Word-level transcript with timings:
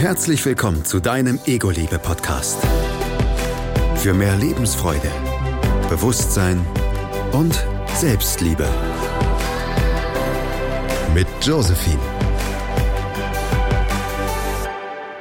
Herzlich 0.00 0.42
willkommen 0.46 0.82
zu 0.86 0.98
deinem 0.98 1.38
Ego-Liebe-Podcast. 1.44 2.58
Für 3.96 4.14
mehr 4.14 4.34
Lebensfreude, 4.34 5.10
Bewusstsein 5.90 6.64
und 7.34 7.52
Selbstliebe. 7.96 8.66
Mit 11.12 11.26
Josephine. 11.42 12.00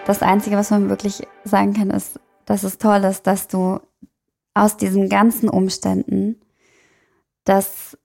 Das 0.06 0.22
Einzige, 0.22 0.56
was 0.56 0.72
man 0.72 0.88
wirklich 0.88 1.28
sagen 1.44 1.74
kann, 1.74 1.90
ist, 1.90 2.18
dass 2.46 2.64
es 2.64 2.78
toll 2.78 3.04
ist, 3.04 3.28
dass 3.28 3.50
du 3.50 3.82
aus 4.54 4.78
diesen 4.78 5.10
ganzen 5.10 5.50
Umständen 5.50 6.40
das 7.44 7.98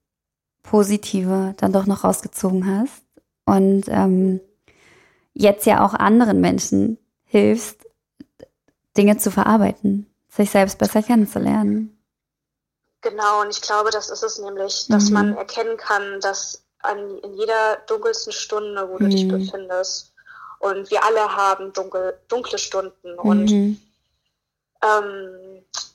Positive 0.65 1.55
dann 1.57 1.73
doch 1.73 1.87
noch 1.87 2.03
rausgezogen 2.03 2.67
hast 2.67 3.05
und 3.45 3.85
ähm, 3.87 4.41
jetzt 5.35 5.67
ja 5.67 5.85
auch 5.85 5.95
anderen 5.95 6.41
Menschen 6.41 6.99
hilfst, 7.25 7.87
Dinge 8.97 9.19
zu 9.19 9.31
verarbeiten, 9.31 10.07
sich 10.29 10.51
selbst 10.51 10.79
besser 10.79 11.03
kennenzulernen. 11.03 11.99
Genau, 13.03 13.43
und 13.43 13.51
ich 13.51 13.61
glaube, 13.61 13.91
das 13.91 14.09
ist 14.09 14.23
es 14.23 14.39
nämlich, 14.39 14.87
dass 14.89 15.07
mhm. 15.09 15.15
man 15.15 15.37
erkennen 15.37 15.77
kann, 15.77 16.21
dass 16.21 16.65
an, 16.79 17.19
in 17.19 17.35
jeder 17.35 17.77
dunkelsten 17.87 18.33
Stunde, 18.33 18.89
wo 18.89 18.99
du 18.99 19.05
mhm. 19.05 19.11
dich 19.11 19.29
befindest, 19.29 20.13
und 20.61 20.91
wir 20.91 21.05
alle 21.05 21.37
haben 21.37 21.73
dunkel, 21.75 22.19
dunkle 22.29 22.57
Stunden 22.57 23.13
mhm. 23.13 23.19
und 23.19 23.51
ähm, 23.51 23.79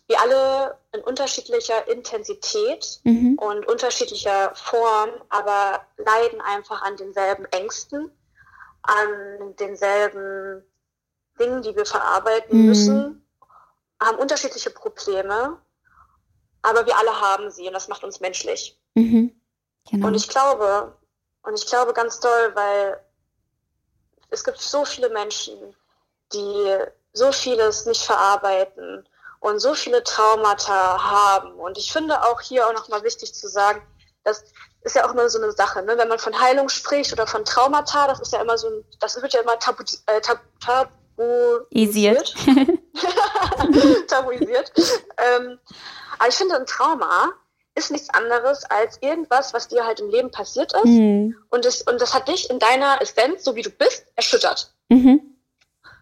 wir 0.07 0.21
alle 0.21 0.77
in 0.91 1.01
unterschiedlicher 1.01 1.87
Intensität 1.87 2.99
mhm. 3.03 3.37
und 3.39 3.67
unterschiedlicher 3.67 4.51
Form, 4.55 5.09
aber 5.29 5.81
leiden 5.97 6.41
einfach 6.41 6.81
an 6.81 6.97
denselben 6.97 7.45
Ängsten, 7.45 8.11
an 8.83 9.55
denselben 9.57 10.63
Dingen, 11.39 11.61
die 11.61 11.75
wir 11.75 11.85
verarbeiten 11.85 12.59
mhm. 12.59 12.65
müssen, 12.67 13.29
haben 14.01 14.17
unterschiedliche 14.17 14.69
Probleme, 14.69 15.57
aber 16.61 16.85
wir 16.85 16.97
alle 16.97 17.21
haben 17.21 17.51
sie 17.51 17.67
und 17.67 17.73
das 17.73 17.87
macht 17.87 18.03
uns 18.03 18.19
menschlich. 18.19 18.79
Mhm. 18.95 19.39
Genau. 19.89 20.07
Und 20.07 20.15
ich 20.15 20.27
glaube, 20.27 20.97
und 21.43 21.53
ich 21.55 21.65
glaube 21.65 21.93
ganz 21.93 22.19
doll, 22.19 22.55
weil 22.55 22.99
es 24.29 24.43
gibt 24.43 24.59
so 24.59 24.85
viele 24.85 25.09
Menschen, 25.09 25.75
die 26.33 26.77
so 27.13 27.31
vieles 27.31 27.85
nicht 27.85 28.03
verarbeiten 28.03 29.07
und 29.39 29.59
so 29.59 29.73
viele 29.73 30.03
Traumata 30.03 31.01
haben. 31.01 31.53
Und 31.53 31.77
ich 31.77 31.91
finde 31.91 32.23
auch 32.23 32.41
hier 32.41 32.67
auch 32.67 32.73
nochmal 32.73 33.03
wichtig 33.03 33.33
zu 33.33 33.47
sagen, 33.47 33.81
das 34.23 34.43
ist 34.81 34.95
ja 34.95 35.07
auch 35.07 35.13
immer 35.13 35.29
so 35.29 35.41
eine 35.41 35.51
Sache, 35.51 35.83
ne? 35.83 35.97
wenn 35.97 36.07
man 36.07 36.19
von 36.19 36.39
Heilung 36.39 36.69
spricht 36.69 37.11
oder 37.11 37.27
von 37.27 37.43
Traumata, 37.45 38.07
das 38.07 38.19
ist 38.21 38.33
ja 38.33 38.41
immer 38.41 38.57
so 38.57 38.67
ein, 38.67 38.83
das 38.99 39.21
wird 39.21 39.33
ja 39.33 39.41
immer 39.41 39.59
tabu, 39.59 39.83
äh, 40.05 40.21
tab, 40.21 40.41
tabuisiert. 40.59 42.33
tabuisiert. 44.07 44.71
ähm, 45.17 45.59
aber 46.17 46.29
ich 46.29 46.35
finde, 46.35 46.55
ein 46.55 46.65
Trauma 46.65 47.33
ist 47.75 47.91
nichts 47.91 48.09
anderes 48.09 48.63
als 48.65 48.97
irgendwas, 49.01 49.53
was 49.53 49.67
dir 49.67 49.85
halt 49.85 49.99
im 49.99 50.09
Leben 50.09 50.31
passiert 50.31 50.73
ist. 50.73 50.85
Mhm. 50.85 51.35
Und, 51.49 51.65
das, 51.65 51.81
und 51.81 51.99
das 52.01 52.13
hat 52.13 52.27
dich 52.27 52.49
in 52.49 52.59
deiner 52.59 53.01
Essenz, 53.01 53.43
so 53.43 53.55
wie 53.55 53.61
du 53.61 53.69
bist, 53.69 54.05
erschüttert. 54.15 54.73
Mhm. 54.89 55.37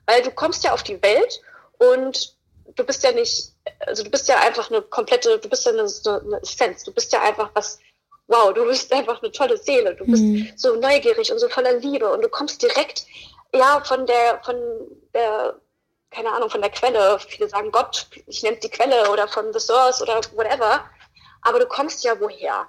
Weil 0.06 0.22
du 0.24 0.32
kommst 0.32 0.64
ja 0.64 0.74
auf 0.74 0.84
die 0.84 1.02
Welt 1.02 1.42
und 1.78 2.36
du 2.76 2.84
bist 2.84 3.04
ja 3.04 3.12
nicht, 3.12 3.54
also 3.86 4.04
du 4.04 4.10
bist 4.10 4.28
ja 4.28 4.40
einfach 4.40 4.70
eine 4.70 4.82
komplette, 4.82 5.40
du 5.40 5.50
bist 5.50 5.66
ja 5.66 5.72
eine, 5.72 5.82
eine 5.84 6.42
Essenz, 6.42 6.84
du 6.84 6.94
bist 6.94 7.12
ja 7.14 7.22
einfach 7.22 7.52
was, 7.54 7.80
wow, 8.28 8.54
du 8.54 8.66
bist 8.66 8.92
einfach 8.94 9.22
eine 9.22 9.32
tolle 9.32 9.58
Seele, 9.58 9.96
du 9.96 10.06
bist 10.06 10.24
mhm. 10.24 10.52
so 10.56 10.76
neugierig 10.76 11.32
und 11.32 11.40
so 11.40 11.48
voller 11.50 11.74
Liebe 11.74 12.12
und 12.12 12.22
du 12.22 12.30
kommst 12.30 12.62
direkt, 12.62 13.06
ja, 13.54 13.82
von 13.84 14.06
der, 14.06 14.42
von 14.44 14.56
der, 15.14 15.60
keine 16.12 16.32
Ahnung, 16.32 16.50
von 16.50 16.62
der 16.62 16.70
Quelle, 16.70 17.20
viele 17.20 17.50
sagen 17.50 17.72
Gott, 17.72 18.08
ich 18.28 18.44
nenne 18.44 18.56
es 18.56 18.62
die 18.62 18.70
Quelle 18.70 19.10
oder 19.12 19.28
von 19.28 19.54
The 19.54 19.60
Source 19.60 20.02
oder 20.02 20.20
whatever, 20.36 20.84
aber 21.42 21.60
du 21.60 21.66
kommst 21.66 22.04
ja 22.04 22.20
woher. 22.20 22.68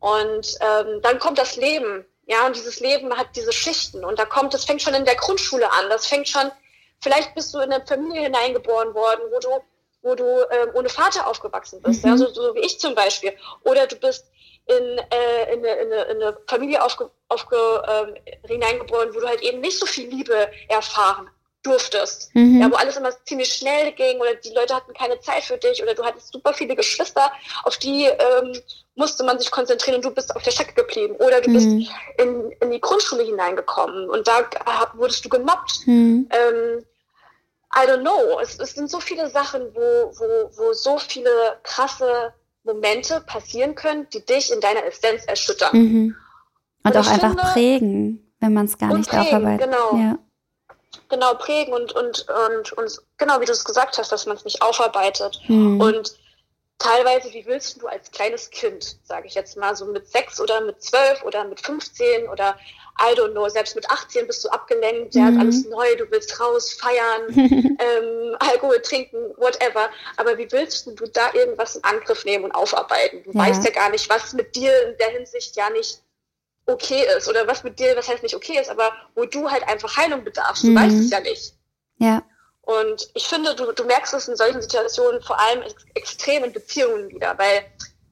Und 0.00 0.56
ähm, 0.60 1.00
dann 1.02 1.18
kommt 1.18 1.38
das 1.38 1.56
Leben, 1.56 2.04
ja, 2.26 2.46
und 2.46 2.54
dieses 2.54 2.80
Leben 2.80 3.16
hat 3.16 3.28
diese 3.34 3.52
Schichten 3.52 4.04
und 4.04 4.18
da 4.18 4.26
kommt, 4.26 4.52
das 4.52 4.64
fängt 4.64 4.82
schon 4.82 4.94
in 4.94 5.06
der 5.06 5.16
Grundschule 5.16 5.72
an, 5.72 5.88
das 5.88 6.06
fängt 6.06 6.28
schon 6.28 6.50
Vielleicht 7.00 7.34
bist 7.34 7.54
du 7.54 7.58
in 7.58 7.72
eine 7.72 7.84
Familie 7.86 8.22
hineingeboren 8.22 8.94
worden, 8.94 9.22
wo 9.30 9.38
du, 9.38 9.48
wo 10.02 10.14
du 10.14 10.24
ähm, 10.50 10.70
ohne 10.74 10.88
Vater 10.88 11.26
aufgewachsen 11.26 11.80
bist, 11.82 12.04
mhm. 12.04 12.10
ja, 12.10 12.16
so, 12.16 12.32
so, 12.32 12.54
wie 12.54 12.60
ich 12.60 12.80
zum 12.80 12.94
Beispiel. 12.94 13.32
Oder 13.64 13.86
du 13.86 13.96
bist 13.96 14.26
in, 14.68 14.98
äh, 14.98 15.54
in, 15.54 15.64
eine, 15.64 15.74
in, 15.80 15.92
eine, 15.92 16.02
in 16.04 16.22
eine 16.22 16.36
Familie 16.46 16.82
aufge, 16.82 17.10
aufge, 17.28 17.82
ähm, 17.88 18.14
hineingeboren, 18.46 19.14
wo 19.14 19.20
du 19.20 19.26
halt 19.26 19.42
eben 19.42 19.60
nicht 19.60 19.78
so 19.78 19.86
viel 19.86 20.08
Liebe 20.08 20.50
erfahren 20.68 21.28
durftest. 21.62 22.34
Mhm. 22.34 22.60
Ja, 22.60 22.70
wo 22.70 22.76
alles 22.76 22.96
immer 22.96 23.10
ziemlich 23.24 23.52
schnell 23.52 23.92
ging 23.92 24.20
oder 24.20 24.34
die 24.34 24.52
Leute 24.52 24.74
hatten 24.74 24.92
keine 24.94 25.18
Zeit 25.20 25.44
für 25.44 25.58
dich 25.58 25.82
oder 25.82 25.94
du 25.94 26.04
hattest 26.04 26.32
super 26.32 26.52
viele 26.52 26.76
Geschwister, 26.76 27.32
auf 27.64 27.76
die 27.78 28.04
ähm, 28.04 28.52
musste 28.94 29.24
man 29.24 29.38
sich 29.38 29.50
konzentrieren 29.50 29.96
und 29.96 30.04
du 30.04 30.10
bist 30.10 30.34
auf 30.34 30.42
der 30.42 30.50
Strecke 30.50 30.74
geblieben. 30.74 31.16
Oder 31.16 31.40
du 31.40 31.50
mhm. 31.50 31.54
bist 31.54 31.90
in, 32.18 32.50
in 32.60 32.70
die 32.70 32.80
Grundschule 32.80 33.22
hineingekommen 33.22 34.08
und 34.10 34.28
da 34.28 34.48
wurdest 34.94 35.24
du 35.24 35.28
gemobbt. 35.28 35.86
Mhm. 35.86 36.28
Ähm, 36.30 36.84
I 37.74 37.86
don't 37.86 38.00
know. 38.00 38.38
Es, 38.40 38.58
es 38.58 38.74
sind 38.74 38.90
so 38.90 39.00
viele 39.00 39.28
Sachen, 39.30 39.74
wo, 39.74 40.12
wo, 40.18 40.50
wo 40.56 40.72
so 40.72 40.98
viele 40.98 41.58
krasse 41.62 42.32
Momente 42.72 43.20
passieren 43.26 43.74
können, 43.74 44.06
die 44.12 44.24
dich 44.24 44.52
in 44.52 44.60
deiner 44.60 44.84
Essenz 44.84 45.24
erschüttern. 45.24 45.76
Mhm. 45.76 46.16
Und, 46.84 46.94
und, 46.94 46.96
auch 46.96 47.10
einfach 47.10 47.30
finde, 47.30 47.42
prägen, 47.52 48.32
wenn 48.40 48.52
man 48.52 48.66
es 48.66 48.78
gar 48.78 48.94
nicht 48.94 49.10
prägen, 49.10 49.26
aufarbeitet. 49.26 49.70
Genau. 49.70 49.96
Ja 49.96 50.18
genau 51.08 51.34
prägen 51.34 51.72
und, 51.72 51.92
und, 51.92 52.26
und, 52.28 52.72
und 52.72 53.02
genau 53.16 53.40
wie 53.40 53.46
du 53.46 53.52
es 53.52 53.64
gesagt 53.64 53.98
hast, 53.98 54.12
dass 54.12 54.26
man 54.26 54.36
es 54.36 54.44
nicht 54.44 54.62
aufarbeitet. 54.62 55.40
Mhm. 55.48 55.80
Und 55.80 56.14
teilweise, 56.78 57.32
wie 57.32 57.46
willst 57.46 57.80
du 57.80 57.86
als 57.86 58.10
kleines 58.10 58.50
Kind, 58.50 58.98
sage 59.04 59.26
ich 59.26 59.34
jetzt 59.34 59.56
mal, 59.56 59.74
so 59.74 59.86
mit 59.86 60.08
sechs 60.08 60.40
oder 60.40 60.60
mit 60.60 60.82
zwölf 60.82 61.22
oder 61.24 61.44
mit 61.44 61.60
15 61.60 62.28
oder 62.28 62.58
I 63.00 63.14
don't 63.14 63.32
know, 63.32 63.48
selbst 63.48 63.76
mit 63.76 63.88
18 63.90 64.26
bist 64.26 64.44
du 64.44 64.48
abgelenkt, 64.48 65.14
ja, 65.14 65.30
mhm. 65.30 65.40
alles 65.40 65.64
neu, 65.66 65.96
du 65.96 66.10
willst 66.10 66.40
raus, 66.40 66.72
feiern, 66.72 67.28
ähm, 67.28 68.36
Alkohol 68.40 68.80
trinken, 68.82 69.18
whatever. 69.36 69.88
Aber 70.16 70.36
wie 70.36 70.50
willst 70.50 70.86
du 70.86 70.94
da 71.12 71.32
irgendwas 71.32 71.76
in 71.76 71.84
Angriff 71.84 72.24
nehmen 72.24 72.44
und 72.44 72.52
aufarbeiten? 72.52 73.22
Du 73.22 73.32
ja. 73.32 73.38
weißt 73.38 73.64
ja 73.64 73.70
gar 73.70 73.90
nicht, 73.90 74.10
was 74.10 74.32
mit 74.32 74.56
dir 74.56 74.72
in 74.88 74.96
der 74.98 75.10
Hinsicht 75.10 75.56
ja 75.56 75.70
nicht 75.70 76.02
okay 76.66 77.06
ist 77.16 77.28
oder 77.28 77.46
was 77.46 77.64
mit 77.64 77.78
dir, 77.78 77.96
was 77.96 78.08
heißt 78.08 78.22
nicht 78.22 78.34
okay 78.34 78.58
ist, 78.60 78.68
aber 78.68 78.92
wo 79.14 79.24
du 79.24 79.50
halt 79.50 79.66
einfach 79.68 79.96
Heilung 79.96 80.24
bedarfst. 80.24 80.64
Du 80.64 80.68
mhm. 80.68 80.76
weißt 80.76 80.96
es 80.98 81.10
ja 81.10 81.20
nicht. 81.20 81.54
Ja. 81.98 82.22
Und 82.62 83.08
ich 83.14 83.26
finde, 83.26 83.54
du, 83.54 83.72
du 83.72 83.84
merkst 83.84 84.12
es 84.12 84.28
in 84.28 84.36
solchen 84.36 84.60
Situationen 84.60 85.22
vor 85.22 85.40
allem 85.40 85.62
ex 85.62 85.86
extrem 85.94 86.44
in 86.44 86.52
Beziehungen 86.52 87.08
wieder, 87.08 87.38
weil 87.38 87.64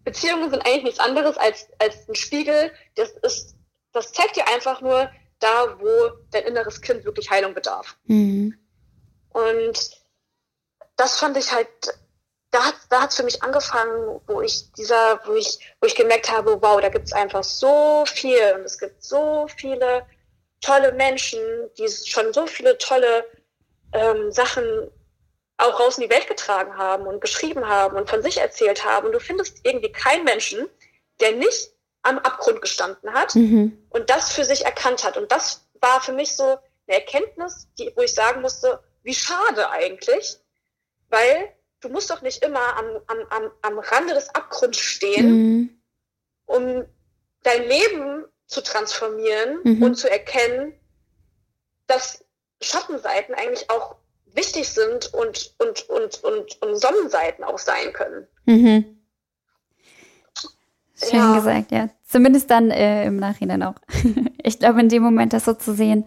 Beziehungen 0.05 0.49
sind 0.51 0.65
eigentlich 0.65 0.85
nichts 0.85 1.01
anderes 1.01 1.37
als, 1.37 1.67
als 1.79 2.09
ein 2.09 2.15
Spiegel. 2.15 2.73
Das 2.95 3.11
ist, 3.23 3.56
das 3.97 4.13
zeigt 4.13 4.37
dir 4.37 4.47
einfach 4.49 4.81
nur 4.81 5.11
da, 5.39 5.79
wo 5.81 6.11
dein 6.31 6.45
inneres 6.45 6.81
Kind 6.81 7.05
wirklich 7.05 7.31
Heilung 7.31 7.55
bedarf. 7.55 7.97
Mhm. 8.05 8.57
Und 9.31 9.91
das 10.97 11.19
fand 11.19 11.37
ich 11.37 11.53
halt 11.53 11.69
da 12.57 12.65
hat 12.65 12.77
da 12.89 13.03
hat's 13.03 13.17
für 13.17 13.23
mich 13.23 13.43
angefangen, 13.43 14.21
wo 14.27 14.41
ich 14.41 14.73
dieser, 14.73 15.21
wo 15.27 15.35
ich, 15.35 15.59
wo 15.81 15.87
ich 15.87 15.95
gemerkt 15.95 16.31
habe, 16.31 16.61
wow, 16.63 16.81
da 16.81 16.89
gibt's 16.89 17.13
einfach 17.13 17.45
so 17.45 18.05
viel 18.07 18.55
und 18.55 18.63
es 18.63 18.79
gibt 18.79 19.03
so 19.03 19.47
viele 19.57 20.07
tolle 20.61 20.93
Menschen, 20.93 21.39
die 21.77 21.89
schon 21.89 22.33
so 22.33 22.47
viele 22.47 22.79
tolle 22.79 23.27
ähm, 23.93 24.33
Sachen 24.33 24.91
auch 25.59 25.79
raus 25.81 25.99
in 25.99 26.05
die 26.05 26.11
Welt 26.11 26.29
getragen 26.29 26.77
haben 26.77 27.07
und 27.07 27.21
geschrieben 27.21 27.67
haben 27.67 27.97
und 27.97 28.09
von 28.09 28.23
sich 28.23 28.39
erzählt 28.39 28.85
haben. 28.85 29.07
Und 29.07 29.13
du 29.13 29.21
findest 29.21 29.61
irgendwie 29.65 29.93
keinen 29.93 30.25
Menschen, 30.25 30.69
der 31.21 31.33
nicht 31.33 31.73
am 32.07 32.19
Abgrund 32.19 32.63
gestanden 32.63 33.13
hat 33.13 33.35
mhm. 33.35 33.77
und 33.91 34.11
das 34.11 34.33
für 34.33 34.45
sich 34.45 34.65
erkannt 34.65 35.05
hat. 35.05 35.17
Und 35.17 35.33
das 35.33 35.67
war 35.81 36.01
für 36.01 36.13
mich 36.13 36.37
so 36.37 36.45
eine 36.45 36.99
Erkenntnis, 36.99 37.69
die, 37.79 37.93
wo 37.97 38.03
ich 38.03 38.15
sagen 38.15 38.43
musste, 38.43 38.81
wie 39.03 39.15
schade 39.15 39.71
eigentlich, 39.71 40.39
weil 41.09 41.53
du 41.81 41.89
musst 41.89 42.11
doch 42.11 42.23
nicht 42.23 42.43
immer 42.45 42.77
am, 42.77 42.87
am, 43.07 43.19
am, 43.31 43.51
am 43.63 43.79
Rande 43.79 44.15
des 44.15 44.35
Abgrunds 44.35 44.79
stehen, 44.79 45.31
mhm. 45.31 45.83
um 46.47 46.85
dein 47.43 47.69
Leben 47.69 48.25
zu 48.47 48.63
transformieren 48.63 49.61
mhm. 49.65 49.83
und 49.83 49.95
zu 49.97 50.09
erkennen, 50.09 50.73
dass 51.87 52.25
Schattenseiten 52.61 53.35
eigentlich 53.35 53.69
auch 53.71 53.97
wichtig 54.27 54.69
sind 54.69 55.13
und, 55.13 55.55
und, 55.59 55.89
und, 55.89 56.23
und, 56.23 56.63
und 56.63 56.77
Sonnenseiten 56.77 57.45
auch 57.45 57.59
sein 57.59 57.93
können. 57.93 58.27
Mhm. 58.45 58.96
Schön 60.99 61.19
ja. 61.19 61.35
gesagt, 61.35 61.73
ja. 61.73 61.89
Zumindest 62.05 62.51
dann 62.51 62.71
äh, 62.71 63.05
im 63.05 63.17
Nachhinein 63.17 63.63
auch. 63.63 63.75
ich 64.43 64.59
glaube, 64.59 64.81
in 64.81 64.89
dem 64.89 65.03
Moment 65.03 65.33
das 65.33 65.45
so 65.45 65.55
zu 65.55 65.75
sehen, 65.75 66.07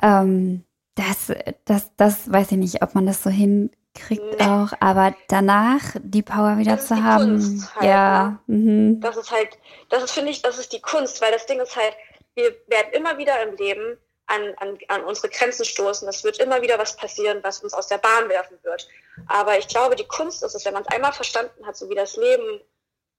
ähm, 0.00 0.64
das, 0.94 1.32
das, 1.64 1.94
das 1.96 2.30
weiß 2.30 2.52
ich 2.52 2.58
nicht, 2.58 2.82
ob 2.82 2.94
man 2.94 3.06
das 3.06 3.22
so 3.22 3.30
hin 3.30 3.70
kriegt 3.94 4.22
nee. 4.22 4.44
auch, 4.44 4.72
aber 4.80 5.14
danach 5.28 5.82
die 6.02 6.22
Power 6.22 6.58
wieder 6.58 6.76
das 6.76 6.86
zu 6.88 7.02
haben. 7.02 7.68
Halt, 7.76 7.84
ja. 7.84 8.40
Ne? 8.46 8.56
Mhm. 8.56 9.00
Das 9.00 9.16
ist 9.16 9.30
halt, 9.30 9.58
das 9.90 10.02
ist, 10.02 10.12
finde 10.12 10.30
ich, 10.30 10.42
das 10.42 10.58
ist 10.58 10.72
die 10.72 10.80
Kunst, 10.80 11.20
weil 11.20 11.30
das 11.30 11.46
Ding 11.46 11.60
ist 11.60 11.76
halt, 11.76 11.94
wir 12.34 12.54
werden 12.68 12.92
immer 12.92 13.18
wieder 13.18 13.42
im 13.42 13.54
Leben 13.56 13.98
an, 14.26 14.54
an, 14.56 14.78
an 14.88 15.04
unsere 15.04 15.28
Grenzen 15.28 15.64
stoßen. 15.64 16.08
Es 16.08 16.24
wird 16.24 16.38
immer 16.38 16.62
wieder 16.62 16.78
was 16.78 16.96
passieren, 16.96 17.40
was 17.42 17.62
uns 17.62 17.74
aus 17.74 17.88
der 17.88 17.98
Bahn 17.98 18.28
werfen 18.28 18.56
wird. 18.62 18.88
Aber 19.26 19.58
ich 19.58 19.68
glaube, 19.68 19.94
die 19.94 20.06
Kunst 20.06 20.42
ist 20.42 20.54
es, 20.54 20.64
wenn 20.64 20.72
man 20.72 20.84
es 20.84 20.94
einmal 20.94 21.12
verstanden 21.12 21.66
hat, 21.66 21.76
so 21.76 21.90
wie 21.90 21.94
das 21.94 22.16
Leben 22.16 22.60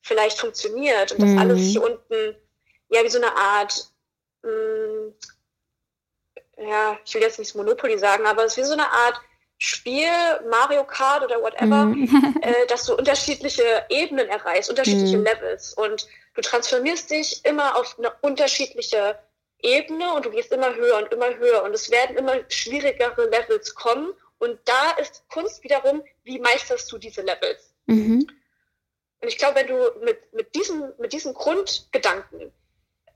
vielleicht 0.04 0.40
funktioniert 0.40 1.14
und 1.14 1.22
das 1.22 1.30
mhm. 1.30 1.40
alles 1.40 1.62
hier 1.62 1.82
unten, 1.82 2.36
ja, 2.90 3.04
wie 3.04 3.10
so 3.10 3.18
eine 3.18 3.36
Art, 3.36 3.90
mh, 4.44 4.52
mm, 4.52 5.14
ja, 6.70 7.00
ich 7.04 7.16
will 7.16 7.22
jetzt 7.22 7.40
nicht 7.40 7.56
Monopoly 7.56 7.98
sagen, 7.98 8.26
aber 8.28 8.44
es 8.44 8.54
ist 8.54 8.58
wie 8.58 8.68
so 8.68 8.74
eine 8.74 8.92
Art 8.92 9.20
Spiel, 9.58 10.10
Mario 10.50 10.84
Kart 10.84 11.24
oder 11.24 11.42
whatever, 11.42 11.86
mhm. 11.86 12.36
äh, 12.42 12.68
dass 12.68 12.86
du 12.86 12.96
unterschiedliche 12.96 13.86
Ebenen 13.90 14.28
erreichst, 14.28 14.70
unterschiedliche 14.70 15.18
mhm. 15.18 15.24
Levels 15.24 15.74
und 15.74 16.08
du 16.36 16.42
transformierst 16.42 17.10
dich 17.10 17.46
immer 17.46 17.78
auf 17.78 17.98
eine 17.98 18.12
unterschiedliche 18.22 19.18
Ebene 19.60 20.14
und 20.14 20.26
du 20.26 20.32
gehst 20.32 20.52
immer 20.52 20.76
höher 20.76 20.98
und 20.98 21.14
immer 21.14 21.34
höher 21.38 21.64
und 21.64 21.74
es 21.74 21.90
werden 21.90 22.18
immer 22.18 22.40
schwierigere 22.50 23.30
Levels 23.30 23.74
kommen 23.74 24.14
und 24.38 24.60
da 24.66 24.92
ist 25.00 25.24
Kunst 25.30 25.64
wiederum, 25.64 26.04
wie 26.24 26.40
meisterst 26.40 26.92
du 26.92 26.98
diese 26.98 27.22
Levels? 27.22 27.74
Mhm. 27.86 28.28
Und 29.24 29.30
ich 29.30 29.38
glaube, 29.38 29.56
wenn 29.56 29.68
du 29.68 29.90
mit, 30.04 30.34
mit, 30.34 30.54
diesem, 30.54 30.92
mit 30.98 31.14
diesem 31.14 31.34
Grundgedanken 31.34 32.52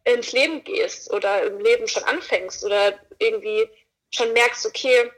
ins 0.05 0.31
Leben 0.31 0.63
gehst 0.63 1.11
oder 1.11 1.43
im 1.43 1.59
Leben 1.59 1.85
schon 1.85 2.05
anfängst 2.05 2.63
oder 2.63 2.97
irgendwie 3.19 3.69
schon 4.09 4.31
merkst, 4.31 4.65
okay, 4.65 5.11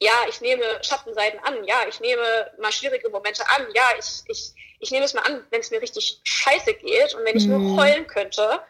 ja, 0.00 0.12
ich 0.28 0.40
nehme 0.40 0.64
Schattenseiten 0.82 1.38
an, 1.44 1.62
ja, 1.62 1.86
ich 1.88 2.00
nehme 2.00 2.50
mal 2.58 2.72
schwierige 2.72 3.08
Momente 3.08 3.48
an, 3.50 3.68
ja, 3.72 3.84
ich, 3.96 4.22
ich, 4.26 4.52
ich 4.80 4.90
nehme 4.90 5.04
es 5.04 5.14
mal 5.14 5.22
an, 5.22 5.46
wenn 5.50 5.60
es 5.60 5.70
mir 5.70 5.80
richtig 5.80 6.20
scheiße 6.24 6.74
geht 6.74 7.14
und 7.14 7.24
wenn 7.24 7.36
ich 7.36 7.46
mhm. 7.46 7.76
nur 7.76 7.80
heulen 7.80 8.08
könnte 8.08 8.60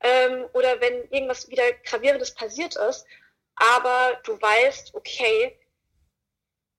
ähm, 0.00 0.46
oder 0.54 0.80
wenn 0.80 1.06
irgendwas 1.10 1.50
wieder 1.50 1.70
Gravierendes 1.84 2.34
passiert 2.34 2.76
ist, 2.76 3.04
aber 3.56 4.18
du 4.24 4.40
weißt, 4.40 4.94
okay, 4.94 5.54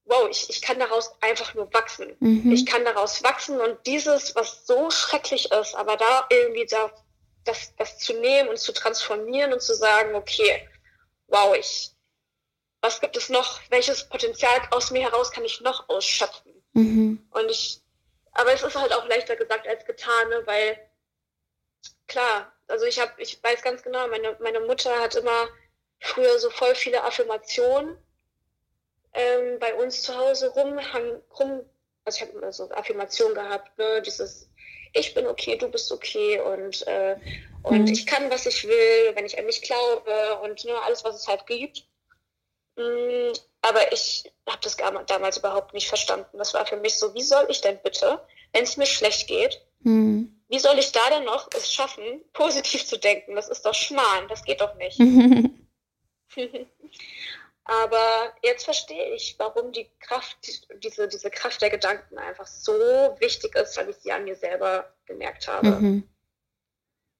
wow, 0.06 0.28
ich, 0.30 0.50
ich 0.50 0.62
kann 0.62 0.80
daraus 0.80 1.12
einfach 1.22 1.54
nur 1.54 1.74
wachsen. 1.74 2.16
Mhm. 2.20 2.52
Ich 2.52 2.66
kann 2.66 2.84
daraus 2.86 3.24
wachsen 3.24 3.60
und 3.60 3.86
dieses, 3.86 4.36
was 4.36 4.66
so 4.66 4.92
schrecklich 4.92 5.52
ist, 5.52 5.76
aber 5.76 5.98
da 5.98 6.28
irgendwie 6.30 6.66
da, 6.66 6.92
das, 7.46 7.74
das 7.78 8.00
zu 8.00 8.14
nehmen 8.14 8.50
und 8.50 8.60
zu 8.60 8.74
transformieren 8.74 9.54
und 9.54 9.62
zu 9.62 9.74
sagen, 9.76 10.16
okay, 10.16 10.68
wow, 11.28 11.56
ich, 11.56 11.92
was 12.82 13.00
gibt 13.00 13.16
es 13.16 13.30
noch, 13.30 13.62
welches 13.70 14.10
Potenzial 14.10 14.62
aus 14.72 14.92
mir 14.92 15.04
heraus 15.04 15.32
kann 15.32 15.46
ich 15.46 15.62
noch 15.62 15.88
ausschöpfen? 15.90 16.54
Mhm. 16.74 17.26
Und 17.32 17.50
ich, 17.50 17.82
aber 18.34 18.54
es 18.54 18.64
ist 18.64 18.76
halt 18.76 18.94
auch 18.94 19.08
leichter 19.08 19.36
gesagt 19.36 19.68
als 19.68 19.86
getan, 19.86 20.30
ne? 20.30 20.42
weil 20.46 20.78
klar, 22.08 22.52
also 22.68 22.86
ich 22.86 23.00
habe, 23.00 23.12
ich 23.18 23.42
weiß 23.42 23.62
ganz 23.62 23.84
genau, 23.84 24.08
meine, 24.08 24.36
meine 24.42 24.60
Mutter 24.62 25.00
hat 25.00 25.16
immer 25.16 25.48
früher 26.00 26.38
so 26.40 26.50
voll 26.50 26.76
viele 26.76 27.04
Affirmationen 27.04 27.98
ähm, 29.14 29.60
bei 29.60 29.74
uns 29.76 30.02
zu 30.04 30.18
Hause 30.18 30.50
rumhang, 30.50 31.22
rum, 31.40 31.62
also 32.06 32.18
ich 32.18 32.22
habe 32.22 32.38
immer 32.38 32.52
so 32.52 32.70
Affirmationen 32.72 33.36
gehabt, 33.36 33.78
ne, 33.78 34.02
dieses 34.02 34.50
ich 34.94 35.14
bin 35.14 35.26
okay, 35.28 35.58
du 35.58 35.68
bist 35.70 35.92
okay 35.92 36.40
und, 36.40 36.86
äh, 36.88 37.18
und 37.64 37.82
mhm. 37.82 37.88
ich 37.88 38.06
kann, 38.06 38.30
was 38.30 38.46
ich 38.46 38.64
will, 38.68 39.16
wenn 39.16 39.26
ich 39.26 39.38
an 39.38 39.46
mich 39.46 39.62
glaube 39.62 40.40
und 40.44 40.64
ne, 40.66 40.74
alles, 40.84 41.04
was 41.04 41.16
es 41.16 41.28
halt 41.28 41.46
gibt. 41.48 41.86
Mm, 42.76 43.34
aber 43.62 43.92
ich 43.92 44.32
habe 44.48 44.60
das 44.62 44.78
damals 45.08 45.38
überhaupt 45.38 45.74
nicht 45.74 45.88
verstanden. 45.88 46.38
Das 46.38 46.54
war 46.54 46.66
für 46.66 46.78
mich 46.78 46.96
so, 46.96 47.14
wie 47.14 47.24
soll 47.24 47.46
ich 47.50 47.62
denn 47.62 47.80
bitte, 47.84 48.20
wenn 48.52 48.64
es 48.64 48.78
mir 48.78 48.86
schlecht 48.86 49.28
geht, 49.28 49.62
mhm. 49.80 50.40
wie 50.48 50.60
soll 50.60 50.78
ich 50.78 50.92
da 50.92 51.10
denn 51.10 51.24
noch 51.24 51.50
es 51.56 51.74
schaffen, 51.74 52.24
positiv 52.34 52.86
zu 52.86 52.98
denken? 52.98 53.36
Das 53.36 53.50
ist 53.50 53.66
doch 53.66 53.74
Schmarrn, 53.74 54.28
das 54.28 54.44
geht 54.44 54.62
doch 54.62 54.76
nicht. 54.76 55.00
Aber 57.66 58.34
jetzt 58.42 58.66
verstehe 58.66 59.14
ich, 59.14 59.36
warum 59.38 59.72
die 59.72 59.90
Kraft, 60.00 60.38
diese, 60.84 61.08
diese 61.08 61.32
Kraft 61.32 61.62
der 61.62 61.70
Gedanken 61.70 62.18
einfach 62.18 62.46
so 62.46 62.74
wichtig 63.20 63.56
ist, 63.56 63.78
weil 63.78 63.90
ich 63.90 63.98
sie 63.98 64.12
an 64.12 64.26
mir 64.26 64.36
selber 64.36 64.94
gemerkt 65.06 65.48
habe. 65.48 65.70
Mhm. 65.70 66.10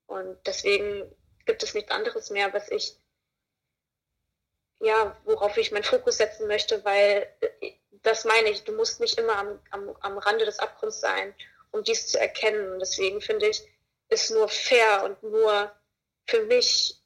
Und 0.08 0.38
deswegen 0.46 1.10
gibt 1.46 1.64
es 1.64 1.74
nichts 1.74 1.92
anderes 1.92 2.30
mehr, 2.30 2.54
was 2.54 2.70
ich, 2.70 2.98
ja, 4.80 5.16
worauf 5.24 5.56
ich 5.58 5.72
meinen 5.72 5.84
Fokus 5.84 6.18
setzen 6.18 6.48
möchte, 6.48 6.84
weil 6.84 7.28
das 8.02 8.26
meine 8.26 8.50
ich, 8.50 8.66
du 8.66 8.74
musst 8.74 9.00
nicht 9.00 9.18
immer 9.18 9.38
am, 9.38 9.60
am, 9.72 9.96
am 10.02 10.18
Rande 10.18 10.44
des 10.44 10.60
Abgrunds 10.60 11.00
sein, 11.00 11.34
um 11.72 11.84
dies 11.84 12.08
zu 12.08 12.20
erkennen. 12.20 12.74
Und 12.74 12.80
deswegen 12.80 13.22
finde 13.22 13.48
ich, 13.48 13.66
ist 14.10 14.32
nur 14.32 14.50
fair 14.50 15.04
und 15.06 15.24
nur 15.24 15.72
für 16.26 16.44
mich 16.44 17.02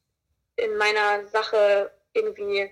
in 0.56 0.76
meiner 0.78 1.28
Sache 1.28 1.92
irgendwie 2.14 2.72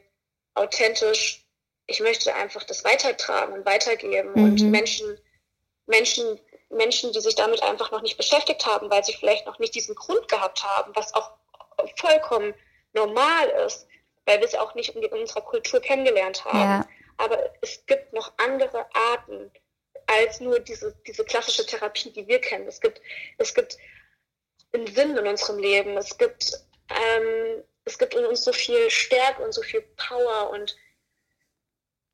authentisch, 0.55 1.45
ich 1.87 1.99
möchte 1.99 2.33
einfach 2.33 2.63
das 2.63 2.83
weitertragen 2.83 3.53
und 3.53 3.65
weitergeben 3.65 4.31
mhm. 4.33 4.43
und 4.43 4.71
Menschen, 4.71 5.19
Menschen, 5.85 6.39
Menschen, 6.69 7.11
die 7.11 7.21
sich 7.21 7.35
damit 7.35 7.61
einfach 7.61 7.91
noch 7.91 8.01
nicht 8.01 8.17
beschäftigt 8.17 8.65
haben, 8.65 8.89
weil 8.89 9.03
sie 9.03 9.13
vielleicht 9.13 9.45
noch 9.45 9.59
nicht 9.59 9.75
diesen 9.75 9.95
Grund 9.95 10.27
gehabt 10.27 10.63
haben, 10.63 10.95
was 10.95 11.13
auch 11.13 11.31
vollkommen 11.97 12.53
normal 12.93 13.49
ist, 13.65 13.87
weil 14.25 14.39
wir 14.39 14.47
es 14.47 14.55
auch 14.55 14.73
nicht 14.73 14.95
in 14.95 15.05
unserer 15.05 15.41
Kultur 15.41 15.79
kennengelernt 15.79 16.43
haben. 16.45 16.59
Ja. 16.59 16.87
Aber 17.17 17.53
es 17.61 17.85
gibt 17.85 18.13
noch 18.13 18.33
andere 18.37 18.85
Arten 18.93 19.51
als 20.07 20.39
nur 20.39 20.59
diese, 20.59 20.95
diese 21.07 21.23
klassische 21.23 21.65
Therapie, 21.65 22.11
die 22.11 22.27
wir 22.27 22.39
kennen. 22.39 22.67
Es 22.67 22.79
gibt, 22.79 23.01
es 23.37 23.53
gibt 23.53 23.77
einen 24.73 24.87
Sinn 24.87 25.15
in 25.15 25.27
unserem 25.27 25.59
Leben. 25.59 25.97
Es 25.97 26.17
gibt 26.17 26.51
ähm, 26.89 27.44
es 27.85 27.97
gibt 27.97 28.15
in 28.15 28.25
uns 28.25 28.43
so 28.43 28.51
viel 28.51 28.89
Stärke 28.89 29.43
und 29.43 29.53
so 29.53 29.61
viel 29.61 29.81
Power 29.95 30.51
und 30.51 30.75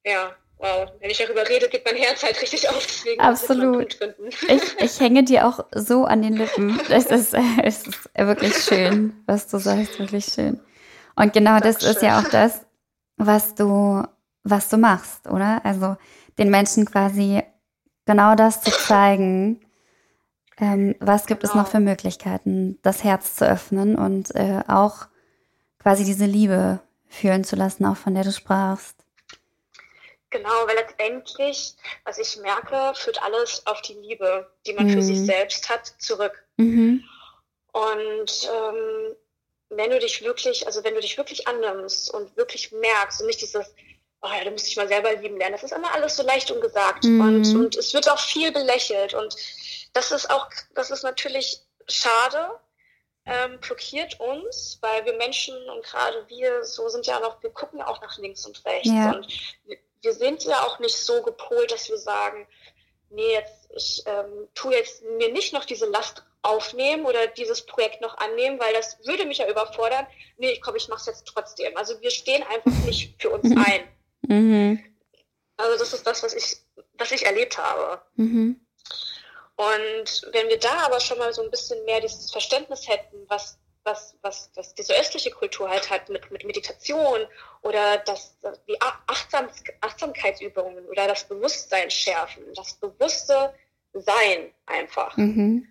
ja, 0.06 0.36
wow, 0.58 0.92
wenn 1.00 1.10
ich 1.10 1.18
darüber 1.18 1.48
rede, 1.48 1.70
geht 1.70 1.86
mein 1.86 1.96
Herz 1.96 2.24
halt 2.24 2.42
richtig 2.42 2.70
auf. 2.70 2.86
Deswegen 2.86 3.22
Absolut. 3.22 3.98
Ich, 4.48 4.80
ich 4.80 5.00
hänge 5.00 5.24
dir 5.24 5.48
auch 5.48 5.66
so 5.74 6.06
an 6.06 6.22
den 6.22 6.34
Lippen. 6.34 6.80
Es 6.90 7.06
ist, 7.06 7.34
es 7.64 7.88
ist 7.88 8.10
wirklich 8.16 8.56
schön, 8.56 9.14
was 9.26 9.48
du 9.48 9.58
sagst, 9.58 10.00
wirklich 10.00 10.26
schön. 10.26 10.60
Und 11.16 11.34
genau 11.34 11.60
Dankeschön. 11.60 11.82
das 11.82 11.96
ist 11.96 12.02
ja 12.02 12.20
auch 12.20 12.30
das, 12.30 12.66
was 13.18 13.56
du, 13.56 14.04
was 14.44 14.70
du 14.70 14.78
machst, 14.78 15.28
oder? 15.28 15.62
Also 15.64 15.98
den 16.38 16.50
Menschen 16.50 16.86
quasi 16.86 17.44
genau 18.06 18.36
das 18.36 18.62
zu 18.62 18.72
zeigen, 18.72 19.62
ähm, 20.58 20.96
was 21.00 21.28
gibt 21.28 21.42
genau. 21.42 21.52
es 21.52 21.56
noch 21.56 21.72
genau. 21.72 21.84
für 21.84 21.90
Möglichkeiten, 21.92 22.80
das 22.82 23.04
Herz 23.04 23.36
zu 23.36 23.48
öffnen 23.48 23.96
und 23.96 24.34
äh, 24.36 24.62
auch 24.68 25.08
quasi 25.82 26.04
diese 26.04 26.26
Liebe 26.26 26.80
fühlen 27.08 27.44
zu 27.44 27.56
lassen, 27.56 27.86
auch 27.86 27.98
von 27.98 28.14
der 28.14 28.24
du 28.24 28.32
sprachst. 28.32 28.96
Genau, 30.30 30.66
weil 30.66 30.76
letztendlich, 30.76 31.76
was 32.06 32.18
ich 32.18 32.38
merke, 32.38 32.94
führt 32.96 33.22
alles 33.22 33.68
auf 33.68 33.82
die 33.82 33.96
Liebe, 33.96 34.50
die 34.66 34.74
man 34.74 34.88
mhm. 34.88 34.94
für 34.94 35.02
sich 35.02 35.20
mhm. 35.20 35.26
selbst 35.26 35.70
hat, 35.70 35.94
zurück. 36.00 36.46
Mhm. 36.56 37.04
Und 37.74 38.50
ähm, 38.50 39.16
wenn 39.70 39.90
du 39.90 40.00
dich 40.00 40.24
wirklich, 40.24 40.66
also 40.66 40.84
wenn 40.84 40.94
du 40.94 41.02
dich 41.02 41.18
wirklich 41.18 41.48
annimmst 41.48 42.14
und 42.14 42.36
wirklich 42.38 42.72
merkst 42.72 43.22
und 43.22 43.28
nicht 43.28 43.42
dieses, 43.42 43.66
oh 44.22 44.28
ja, 44.28 44.44
du 44.44 44.52
musst 44.52 44.68
dich 44.68 44.78
mal 44.78 44.88
selber 44.88 45.14
lieben 45.16 45.38
lernen, 45.38 45.54
das 45.54 45.64
ist 45.64 45.74
immer 45.74 45.94
alles 45.94 46.16
so 46.16 46.24
leicht 46.24 46.50
und 46.52 46.62
gesagt 46.62 47.04
mhm. 47.04 47.22
und, 47.22 47.56
und 47.56 47.76
es 47.76 47.94
wird 47.94 48.10
auch 48.10 48.20
viel 48.20 48.52
belächelt 48.52 49.14
und 49.14 49.36
das 49.94 50.12
ist 50.12 50.30
auch, 50.30 50.48
das 50.76 50.92
ist 50.92 51.04
natürlich 51.04 51.62
schade, 51.88 52.52
ähm, 53.26 53.60
blockiert 53.60 54.20
uns, 54.20 54.80
weil 54.82 55.06
wir 55.06 55.14
Menschen 55.14 55.56
und 55.70 55.84
gerade 55.84 56.26
wir 56.28 56.64
so 56.64 56.90
sind 56.90 57.06
ja 57.06 57.20
noch, 57.20 57.42
wir 57.44 57.52
gucken 57.52 57.82
auch 57.82 58.02
nach 58.02 58.18
links 58.18 58.46
und 58.46 58.64
rechts 58.66 58.90
ja. 58.90 59.12
und 59.12 59.28
wir, 60.02 60.14
sind 60.14 60.44
ja 60.44 60.64
auch 60.66 60.80
nicht 60.80 60.98
so 60.98 61.22
gepolt, 61.22 61.72
dass 61.72 61.90
wir 61.90 61.98
sagen, 61.98 62.48
nee, 63.10 63.34
jetzt 63.34 63.62
ich 63.76 64.04
ähm, 64.06 64.48
tue 64.56 64.74
jetzt 64.76 65.04
mir 65.04 65.32
nicht 65.32 65.54
noch 65.54 65.66
diese 65.66 65.86
Last 65.86 66.24
aufnehmen 66.42 67.06
oder 67.06 67.28
dieses 67.28 67.66
Projekt 67.66 68.02
noch 68.02 68.18
annehmen, 68.18 68.60
weil 68.60 68.74
das 68.74 68.98
würde 69.06 69.26
mich 69.26 69.38
ja 69.38 69.50
überfordern. 69.50 70.08
Nee, 70.38 70.52
ich 70.52 70.62
komme, 70.62 70.78
ich 70.78 70.88
mache 70.88 71.02
es 71.02 71.06
jetzt 71.06 71.26
trotzdem. 71.26 71.78
Also 71.78 72.02
wir 72.02 72.10
stehen 72.10 72.44
einfach 72.44 72.72
nicht 72.86 73.22
für 73.22 73.30
uns 73.30 73.46
ein. 73.56 73.84
Mhm. 74.28 74.84
Also 75.58 75.78
das 75.78 75.94
ist 75.94 76.08
das, 76.08 76.24
was 76.24 76.34
ich, 76.34 76.58
was 76.98 77.12
ich 77.12 77.26
erlebt 77.26 77.58
habe. 77.58 78.02
Mhm. 78.16 78.60
Und 79.62 80.28
wenn 80.32 80.48
wir 80.50 80.58
da 80.58 80.88
aber 80.88 81.00
schon 81.00 81.20
mal 81.20 81.32
so 81.34 81.44
ein 81.44 81.52
bisschen 81.52 81.86
mehr 81.86 82.02
dieses 82.02 82.32
Verständnis 82.32 82.88
hätten, 82.88 83.18
was, 83.28 83.60
was, 83.84 84.18
was, 84.24 84.50
was 84.56 84.74
diese 84.74 85.00
östliche 85.00 85.30
Kultur 85.30 85.70
halt 85.70 85.88
hat 85.92 86.10
mit, 86.10 86.32
mit 86.32 86.44
Meditation 86.46 87.20
oder 87.62 88.00
das, 88.00 88.36
die 88.68 88.76
Achtsam, 88.82 89.50
Achtsamkeitsübungen 89.82 90.84
oder 90.88 91.06
das 91.08 91.26
Bewusstsein 91.26 91.92
schärfen, 91.92 92.44
das 92.56 92.74
bewusste 92.74 93.54
Sein 93.94 94.52
einfach. 94.66 95.16
Mhm. 95.18 95.68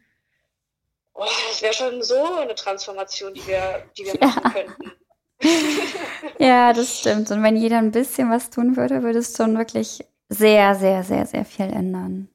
Oh, 1.14 1.26
das 1.48 1.60
wäre 1.60 1.74
schon 1.74 2.00
so 2.04 2.22
eine 2.36 2.54
Transformation, 2.54 3.34
die 3.34 3.44
wir, 3.48 3.90
die 3.98 4.04
wir 4.04 4.14
ja. 4.14 4.26
machen 4.26 4.52
könnten. 4.52 4.92
ja, 6.38 6.72
das 6.72 7.00
stimmt. 7.00 7.32
Und 7.32 7.42
wenn 7.42 7.56
jeder 7.56 7.78
ein 7.78 7.90
bisschen 7.90 8.30
was 8.30 8.50
tun 8.50 8.76
würde, 8.76 9.02
würde 9.02 9.18
es 9.18 9.36
schon 9.36 9.58
wirklich 9.58 10.04
sehr, 10.28 10.76
sehr, 10.76 11.02
sehr, 11.02 11.26
sehr 11.26 11.44
viel 11.44 11.72
ändern 11.72 12.28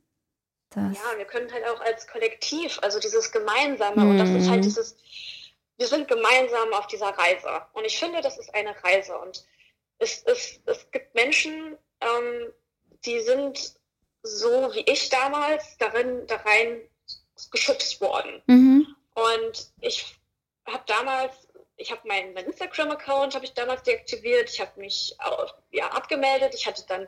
das. 0.75 0.97
Ja, 0.97 1.17
wir 1.17 1.25
können 1.25 1.51
halt 1.51 1.65
auch 1.67 1.81
als 1.81 2.07
Kollektiv, 2.07 2.79
also 2.81 2.99
dieses 2.99 3.31
Gemeinsame, 3.31 4.03
mhm. 4.03 4.11
und 4.11 4.17
das 4.17 4.29
ist 4.29 4.49
halt 4.49 4.59
mhm. 4.59 4.63
dieses, 4.63 4.97
wir 5.77 5.87
sind 5.87 6.07
gemeinsam 6.07 6.73
auf 6.73 6.87
dieser 6.87 7.09
Reise. 7.09 7.61
Und 7.73 7.85
ich 7.85 7.97
finde, 7.97 8.21
das 8.21 8.37
ist 8.37 8.53
eine 8.53 8.75
Reise. 8.83 9.17
Und 9.17 9.45
es, 9.99 10.23
es, 10.23 10.59
es 10.65 10.91
gibt 10.91 11.15
Menschen, 11.15 11.77
ähm, 12.01 12.53
die 13.05 13.19
sind 13.21 13.75
so 14.25 14.73
wie 14.73 14.83
ich 14.91 15.09
damals 15.09 15.77
darin, 15.77 16.25
da 16.27 16.37
rein 16.37 16.81
geschützt 17.51 18.01
worden. 18.01 18.41
Mhm. 18.47 18.95
Und 19.13 19.71
ich 19.81 20.15
habe 20.65 20.83
damals, 20.87 21.47
ich 21.77 21.91
habe 21.91 22.07
meinen 22.07 22.33
mein 22.33 22.45
Instagram-Account 22.45 23.35
habe 23.35 23.45
ich 23.45 23.53
damals 23.53 23.83
deaktiviert, 23.83 24.49
ich 24.49 24.59
habe 24.59 24.79
mich 24.79 25.15
auch, 25.19 25.53
ja, 25.71 25.87
abgemeldet, 25.89 26.55
ich 26.55 26.65
hatte 26.65 26.83
dann, 26.87 27.07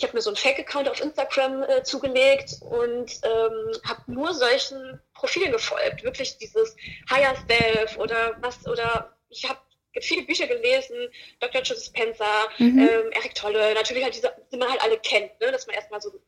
ich 0.00 0.04
habe 0.04 0.16
mir 0.16 0.22
so 0.22 0.30
einen 0.30 0.36
Fake-Account 0.36 0.88
auf 0.88 1.02
Instagram 1.02 1.62
äh, 1.62 1.82
zugelegt 1.82 2.56
und 2.62 3.12
ähm, 3.22 3.72
habe 3.86 4.02
nur 4.06 4.32
solchen 4.32 4.98
Profilen 5.12 5.52
gefolgt, 5.52 6.02
wirklich 6.02 6.38
dieses 6.38 6.74
Higher 7.10 7.34
Self 7.46 7.98
oder 7.98 8.34
was 8.40 8.66
oder 8.66 9.14
ich 9.28 9.46
habe 9.46 9.60
viele 10.00 10.22
Bücher 10.22 10.46
gelesen, 10.46 10.96
Dr. 11.40 11.60
Joe 11.60 11.76
Spencer, 11.76 12.48
mhm. 12.56 12.78
ähm, 12.78 13.10
Eric 13.12 13.34
Tolle, 13.34 13.74
natürlich 13.74 14.02
halt 14.02 14.14
diese, 14.14 14.34
die 14.50 14.56
man 14.56 14.70
halt 14.70 14.82
alle 14.82 14.98
kennt, 14.98 15.38
ne? 15.38 15.52
dass 15.52 15.66
man 15.66 15.76
erstmal 15.76 16.00
so, 16.00 16.18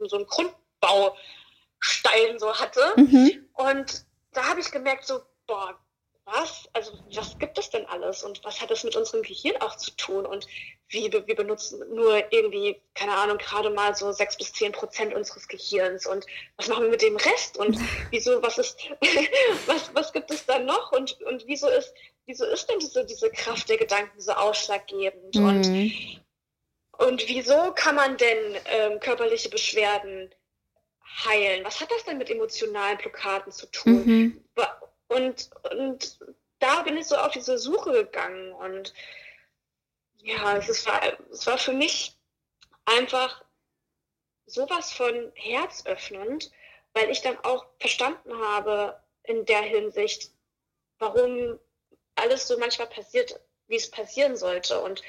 so 0.00 0.16
einen 0.16 0.26
Grundbaustein 0.26 1.16
so 2.36 2.54
hatte. 2.54 2.92
Mhm. 2.96 3.48
Und 3.54 4.04
da 4.32 4.50
habe 4.50 4.60
ich 4.60 4.70
gemerkt, 4.70 5.06
so, 5.06 5.22
boah, 5.46 5.80
was? 6.24 6.68
Also, 6.72 6.92
was 7.14 7.38
gibt 7.38 7.58
es 7.58 7.70
denn 7.70 7.86
alles? 7.86 8.22
Und 8.22 8.42
was 8.44 8.60
hat 8.60 8.70
das 8.70 8.84
mit 8.84 8.96
unserem 8.96 9.22
Gehirn 9.22 9.60
auch 9.60 9.76
zu 9.76 9.90
tun? 9.92 10.24
Und 10.26 10.46
wie 10.88 11.12
wir 11.12 11.34
benutzen 11.34 11.82
nur 11.94 12.32
irgendwie, 12.32 12.80
keine 12.94 13.12
Ahnung, 13.12 13.38
gerade 13.38 13.70
mal 13.70 13.94
so 13.94 14.12
sechs 14.12 14.36
bis 14.36 14.52
zehn 14.52 14.72
Prozent 14.72 15.14
unseres 15.14 15.48
Gehirns. 15.48 16.06
Und 16.06 16.24
was 16.56 16.68
machen 16.68 16.84
wir 16.84 16.90
mit 16.90 17.02
dem 17.02 17.16
Rest? 17.16 17.58
Und 17.58 17.78
wieso, 18.10 18.42
was 18.42 18.58
ist, 18.58 18.78
was, 19.66 19.94
was 19.94 20.12
gibt 20.12 20.30
es 20.30 20.46
da 20.46 20.58
noch? 20.58 20.92
Und, 20.92 21.20
und 21.22 21.46
wieso 21.46 21.68
ist, 21.68 21.92
wieso 22.26 22.44
ist 22.46 22.68
denn 22.70 22.78
diese, 22.78 23.04
diese 23.04 23.30
Kraft 23.30 23.68
der 23.68 23.76
Gedanken 23.76 24.20
so 24.20 24.32
ausschlaggebend? 24.32 25.34
Mhm. 25.34 25.44
Und, 25.44 27.06
und 27.06 27.28
wieso 27.28 27.72
kann 27.74 27.96
man 27.96 28.16
denn 28.16 28.56
ähm, 28.66 29.00
körperliche 29.00 29.50
Beschwerden 29.50 30.34
heilen? 31.26 31.64
Was 31.64 31.80
hat 31.80 31.90
das 31.90 32.04
denn 32.04 32.18
mit 32.18 32.30
emotionalen 32.30 32.98
Blockaden 32.98 33.52
zu 33.52 33.66
tun? 33.66 34.06
Mhm. 34.06 34.44
Und, 35.14 35.50
und 35.70 36.18
da 36.58 36.82
bin 36.82 36.96
ich 36.96 37.06
so 37.06 37.16
auf 37.16 37.32
diese 37.32 37.56
Suche 37.58 37.92
gegangen 37.92 38.52
und 38.52 38.92
ja, 40.16 40.56
es 40.56 40.86
war, 40.86 41.00
es 41.30 41.46
war 41.46 41.58
für 41.58 41.72
mich 41.72 42.16
einfach 42.84 43.44
sowas 44.46 44.92
von 44.92 45.30
herzöffnend, 45.34 46.50
weil 46.94 47.10
ich 47.10 47.22
dann 47.22 47.38
auch 47.44 47.66
verstanden 47.78 48.36
habe 48.38 49.00
in 49.22 49.44
der 49.44 49.62
Hinsicht, 49.62 50.32
warum 50.98 51.58
alles 52.14 52.48
so 52.48 52.58
manchmal 52.58 52.88
passiert, 52.88 53.38
wie 53.66 53.76
es 53.76 53.90
passieren 53.90 54.36
sollte. 54.36 54.80
Und 54.80 55.02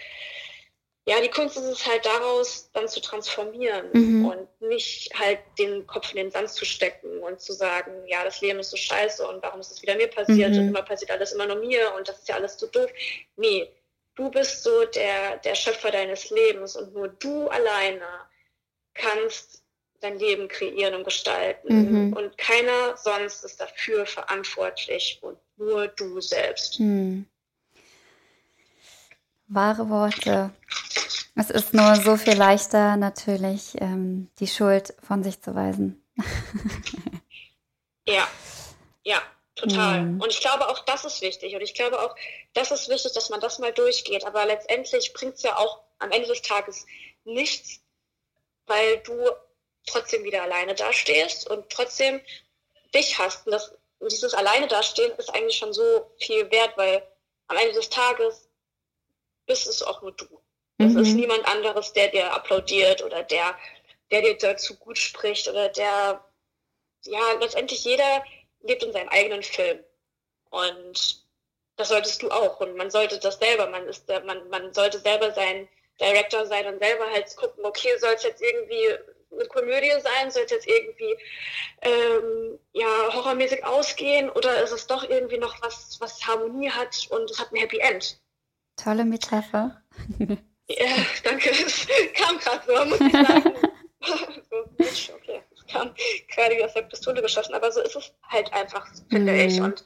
ja, 1.08 1.22
die 1.22 1.30
Kunst 1.30 1.56
ist 1.56 1.66
es 1.66 1.86
halt 1.86 2.04
daraus 2.04 2.70
dann 2.74 2.88
zu 2.88 3.00
transformieren 3.00 3.86
mhm. 3.94 4.26
und 4.26 4.62
nicht 4.62 5.14
halt 5.14 5.40
den 5.60 5.86
Kopf 5.86 6.12
in 6.12 6.18
den 6.18 6.32
Sand 6.32 6.50
zu 6.50 6.66
stecken 6.66 7.20
und 7.20 7.40
zu 7.40 7.54
sagen, 7.54 7.92
ja, 8.08 8.24
das 8.24 8.42
Leben 8.42 8.60
ist 8.60 8.72
so 8.72 8.78
scheiße 8.78 9.28
und 9.28 9.44
warum 9.44 9.60
ist 9.60 9.72
es 9.72 9.82
wieder 9.84 9.96
mir 9.96 10.08
passiert 10.08 10.54
mhm. 10.54 10.60
und 10.60 10.68
immer 10.70 10.82
passiert 10.82 11.12
alles 11.12 11.32
immer 11.34 11.46
nur 11.46 11.58
mir 11.58 11.94
und 11.96 12.10
das 12.10 12.20
ist 12.20 12.28
ja 12.28 12.36
alles 12.36 12.58
so 12.58 12.66
doof. 12.66 12.90
Nee, 13.38 13.70
du 14.16 14.32
bist 14.32 14.64
so 14.64 14.86
der, 14.86 15.38
der 15.38 15.54
Schöpfer 15.54 15.92
deines 15.92 16.32
Lebens 16.32 16.76
und 16.76 16.96
nur 16.96 17.10
du 17.10 17.50
alleine 17.50 18.08
kannst 18.96 19.62
dein 20.02 20.18
Leben 20.18 20.48
kreieren 20.48 20.96
und 20.96 21.04
gestalten 21.04 22.08
mhm. 22.08 22.14
und 22.14 22.36
keiner 22.40 22.98
sonst 22.98 23.46
ist 23.46 23.62
dafür 23.62 24.08
verantwortlich 24.08 25.20
und 25.22 25.38
nur 25.58 25.88
du 25.88 26.20
selbst. 26.20 26.80
Mhm. 26.80 27.28
Wahre 29.48 29.90
Worte. 29.90 30.52
Es 31.36 31.50
ist 31.50 31.74
nur 31.74 31.96
so 31.98 32.16
viel 32.18 32.36
leichter, 32.36 32.96
natürlich 32.98 33.80
ähm, 33.82 34.30
die 34.40 34.48
Schuld 34.48 34.94
von 35.06 35.24
sich 35.24 35.42
zu 35.42 35.54
weisen. 35.54 36.02
ja, 38.08 38.28
ja, 39.04 39.22
total. 39.56 40.04
Mhm. 40.04 40.22
Und 40.22 40.30
ich 40.30 40.40
glaube 40.40 40.68
auch, 40.70 40.80
das 40.86 41.04
ist 41.04 41.22
wichtig. 41.22 41.54
Und 41.54 41.62
ich 41.62 41.74
glaube 41.74 42.00
auch, 42.00 42.16
das 42.54 42.72
ist 42.72 42.90
wichtig, 42.90 43.12
dass 43.14 43.30
man 43.30 43.42
das 43.42 43.60
mal 43.60 43.74
durchgeht. 43.74 44.25
Aber 44.25 44.46
letztendlich 44.46 45.14
bringt 45.14 45.36
es 45.36 45.44
ja 45.44 45.58
auch 45.58 45.82
am 46.00 46.12
Ende 46.12 46.28
des 46.28 46.42
Tages 46.42 46.86
nichts, 47.25 47.82
weil 48.68 49.00
du 49.00 49.14
trotzdem 49.86 50.24
wieder 50.24 50.44
alleine 50.44 50.74
dastehst 50.74 51.50
und 51.50 51.70
trotzdem 51.70 52.22
dich 52.94 53.20
hast. 53.20 53.46
Und 53.46 53.52
das, 53.52 53.75
dieses 54.02 54.34
alleine 54.34 54.68
dastehen 54.68 55.12
ist 55.18 55.34
eigentlich 55.34 55.58
schon 55.58 55.74
so 55.74 56.12
viel 56.18 56.50
wert, 56.50 56.78
weil 56.78 57.06
am 57.48 57.58
Ende 57.58 57.74
des 57.74 57.90
Tages 57.90 58.45
bist 59.46 59.68
es 59.68 59.84
auch 59.84 60.02
nur 60.02 60.12
du. 60.14 60.25
Es 60.78 60.94
mhm. 60.94 61.00
ist 61.00 61.14
niemand 61.14 61.46
anderes, 61.48 61.94
der 61.94 62.10
dir 62.10 62.34
applaudiert 62.34 63.04
oder 63.04 63.24
der, 63.24 63.58
der 64.12 64.22
dir 64.22 64.38
dazu 64.38 64.75
gut 64.75 64.98
spricht 64.98 65.48
oder 65.48 65.70
der, 65.70 66.24
ja, 67.04 67.32
letztendlich 67.40 67.84
jeder 67.86 68.24
lebt 68.62 68.84
in 68.84 68.92
seinem 68.92 69.10
eigenen 69.10 69.44
Film. 69.44 69.80
Und 70.50 71.24
das 71.78 71.90
solltest 71.90 72.22
du 72.22 72.30
auch. 72.30 72.60
Und 72.60 72.75
man 72.75 72.92
sollte 72.92 73.20
das 73.20 73.38
selber, 73.38 73.68
man 73.70 73.88
ist, 73.88 74.08
man, 74.25 74.50
man 74.50 74.74
sollte 74.74 75.00
selber 75.00 75.32
sein 75.34 75.68
Director 76.00 76.46
sein 76.46 76.68
und 76.68 76.80
selber 76.80 77.10
halt 77.10 77.34
gucken, 77.38 77.66
okay, 77.66 77.98
soll 77.98 78.14
es 78.14 78.24
jetzt 78.24 78.42
irgendwie 78.42 78.98
eine 79.32 79.46
Komödie 79.48 79.94
sein, 80.02 80.32
soll 80.32 80.44
es 80.44 80.52
jetzt 80.52 80.68
irgendwie 80.68 81.18
ähm, 81.82 82.60
ja, 82.74 83.14
horrormäßig 83.14 83.64
ausgehen 83.66 84.30
oder 84.30 84.62
ist 84.62 84.72
es 84.72 84.88
doch 84.88 85.10
irgendwie 85.10 85.38
noch 85.38 85.62
was, 85.62 85.98
was 86.00 86.25
Harmonie 86.25 86.70
hat 86.70 87.08
und 87.10 87.30
es 87.32 87.40
hat 87.40 87.52
ein 87.52 87.58
Happy 87.58 87.80
End? 87.80 88.20
Tolle 88.75 89.05
Metapher. 89.05 89.82
Ja, 90.67 90.88
danke. 91.24 91.51
Es 91.51 91.88
kam 92.13 92.39
gerade 92.39 92.62
so, 92.65 92.86
muss 92.86 93.00
ich 93.00 93.12
sagen. 93.12 93.53
so, 94.50 95.13
okay. 95.13 95.44
Es 95.55 95.65
kam 95.67 95.94
gerade 96.27 96.55
wie 96.55 96.63
aus 96.63 96.74
der 96.74 96.82
Pistole 96.84 97.22
geschossen, 97.22 97.53
aber 97.53 97.72
so 97.72 97.82
ist 97.82 97.96
es 97.96 98.12
halt 98.24 98.51
einfach, 98.53 98.88
finde 99.10 99.34
mhm. 99.34 99.39
ich. 99.39 99.62
Und 99.62 99.86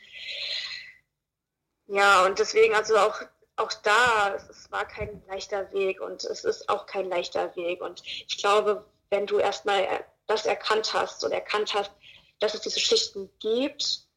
ja, 1.87 2.25
und 2.25 2.39
deswegen, 2.39 2.75
also 2.75 2.97
auch, 2.97 3.21
auch 3.55 3.73
da, 3.83 4.35
es, 4.35 4.47
es 4.49 4.71
war 4.71 4.87
kein 4.87 5.21
leichter 5.27 5.71
Weg 5.73 6.01
und 6.01 6.23
es 6.23 6.43
ist 6.43 6.69
auch 6.69 6.85
kein 6.85 7.09
leichter 7.09 7.55
Weg. 7.55 7.81
Und 7.81 8.03
ich 8.05 8.37
glaube, 8.37 8.85
wenn 9.09 9.25
du 9.25 9.39
erstmal 9.39 10.05
das 10.27 10.45
erkannt 10.45 10.93
hast 10.93 11.23
und 11.23 11.31
erkannt 11.31 11.73
hast, 11.73 11.91
dass 12.39 12.53
es 12.53 12.61
diese 12.61 12.79
Schichten 12.79 13.29
gibt, 13.39 14.07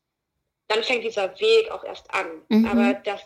dann 0.68 0.84
fängt 0.84 1.04
dieser 1.04 1.38
Weg 1.40 1.70
auch 1.70 1.84
erst 1.84 2.12
an. 2.14 2.42
Mhm. 2.48 2.66
Aber 2.66 2.94
das 2.94 3.20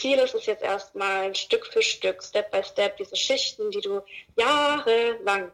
Ziel 0.00 0.18
ist 0.18 0.34
es 0.34 0.46
jetzt 0.46 0.62
erstmal 0.62 1.34
Stück 1.34 1.66
für 1.66 1.82
Stück, 1.82 2.22
Step 2.22 2.50
by 2.50 2.62
Step, 2.64 2.96
diese 2.96 3.16
Schichten, 3.16 3.70
die 3.70 3.80
du 3.80 4.00
jahrelang 4.36 5.52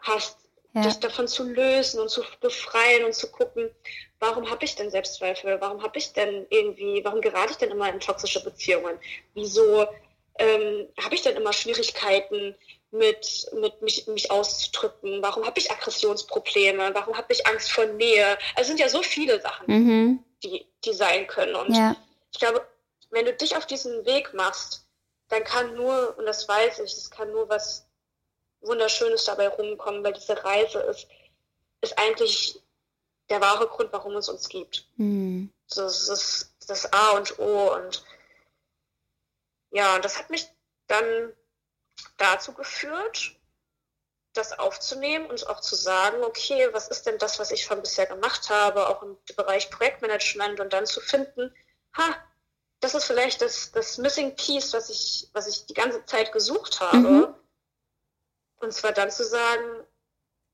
hast, 0.00 0.38
ja. 0.72 0.82
dich 0.82 0.98
davon 0.98 1.28
zu 1.28 1.44
lösen 1.44 2.00
und 2.00 2.10
zu 2.10 2.22
befreien 2.40 3.04
und 3.04 3.14
zu 3.14 3.30
gucken, 3.30 3.70
warum 4.18 4.50
habe 4.50 4.64
ich 4.64 4.74
denn 4.74 4.90
Selbstzweifel? 4.90 5.60
Warum 5.60 5.82
habe 5.82 5.98
ich 5.98 6.12
denn 6.12 6.46
irgendwie, 6.50 7.04
warum 7.04 7.20
gerate 7.20 7.52
ich 7.52 7.58
denn 7.58 7.70
immer 7.70 7.88
in 7.88 8.00
toxische 8.00 8.42
Beziehungen? 8.42 8.98
Wieso 9.34 9.86
ähm, 10.38 10.88
habe 11.02 11.14
ich 11.14 11.22
denn 11.22 11.36
immer 11.36 11.52
Schwierigkeiten 11.52 12.54
mit, 12.90 13.46
mit 13.60 13.80
mich, 13.80 14.06
mich 14.08 14.30
auszudrücken? 14.30 15.22
Warum 15.22 15.46
habe 15.46 15.58
ich 15.58 15.70
Aggressionsprobleme? 15.70 16.90
Warum 16.94 17.16
habe 17.16 17.32
ich 17.32 17.46
Angst 17.46 17.70
vor 17.70 17.86
Nähe? 17.86 18.36
Also 18.54 18.62
es 18.62 18.66
sind 18.68 18.80
ja 18.80 18.88
so 18.88 19.02
viele 19.02 19.40
Sachen, 19.40 19.66
mhm. 19.66 20.24
die, 20.42 20.66
die 20.84 20.92
sein 20.92 21.26
können. 21.28 21.54
Und 21.54 21.74
ja. 21.74 21.96
ich 22.32 22.40
glaube, 22.40 22.66
wenn 23.10 23.26
du 23.26 23.32
dich 23.32 23.56
auf 23.56 23.66
diesen 23.66 24.04
Weg 24.04 24.34
machst, 24.34 24.86
dann 25.28 25.44
kann 25.44 25.74
nur, 25.74 26.16
und 26.18 26.26
das 26.26 26.48
weiß 26.48 26.80
ich, 26.80 26.92
es 26.92 27.10
kann 27.10 27.30
nur 27.32 27.48
was 27.48 27.86
Wunderschönes 28.60 29.24
dabei 29.24 29.48
rumkommen, 29.48 30.04
weil 30.04 30.12
diese 30.12 30.42
Reise 30.44 30.80
ist, 30.80 31.06
ist 31.80 31.98
eigentlich 31.98 32.60
der 33.28 33.40
wahre 33.40 33.66
Grund, 33.66 33.92
warum 33.92 34.16
es 34.16 34.28
uns 34.28 34.48
gibt. 34.48 34.88
Mhm. 34.96 35.52
Das 35.74 36.08
ist 36.08 36.54
das 36.66 36.92
A 36.92 37.10
und 37.10 37.38
O 37.38 37.74
und 37.74 38.04
ja, 39.70 39.98
das 39.98 40.18
hat 40.18 40.30
mich 40.30 40.48
dann 40.86 41.32
dazu 42.18 42.52
geführt, 42.54 43.36
das 44.32 44.58
aufzunehmen 44.58 45.26
und 45.26 45.46
auch 45.48 45.60
zu 45.60 45.74
sagen, 45.74 46.22
okay, 46.22 46.68
was 46.72 46.88
ist 46.88 47.06
denn 47.06 47.18
das, 47.18 47.38
was 47.38 47.50
ich 47.50 47.64
schon 47.64 47.80
bisher 47.80 48.06
gemacht 48.06 48.50
habe, 48.50 48.88
auch 48.88 49.02
im 49.02 49.16
Bereich 49.36 49.70
Projektmanagement 49.70 50.60
und 50.60 50.72
dann 50.72 50.86
zu 50.86 51.00
finden, 51.00 51.54
ha, 51.96 52.16
das 52.80 52.94
ist 52.94 53.04
vielleicht 53.04 53.42
das, 53.42 53.72
das 53.72 53.98
Missing 53.98 54.36
Piece, 54.36 54.72
was 54.72 54.90
ich, 54.90 55.28
was 55.32 55.46
ich 55.46 55.66
die 55.66 55.74
ganze 55.74 56.04
Zeit 56.04 56.32
gesucht 56.32 56.80
habe. 56.80 56.98
Mhm. 56.98 57.34
Und 58.58 58.72
zwar 58.72 58.92
dann 58.92 59.10
zu 59.10 59.24
sagen, 59.24 59.84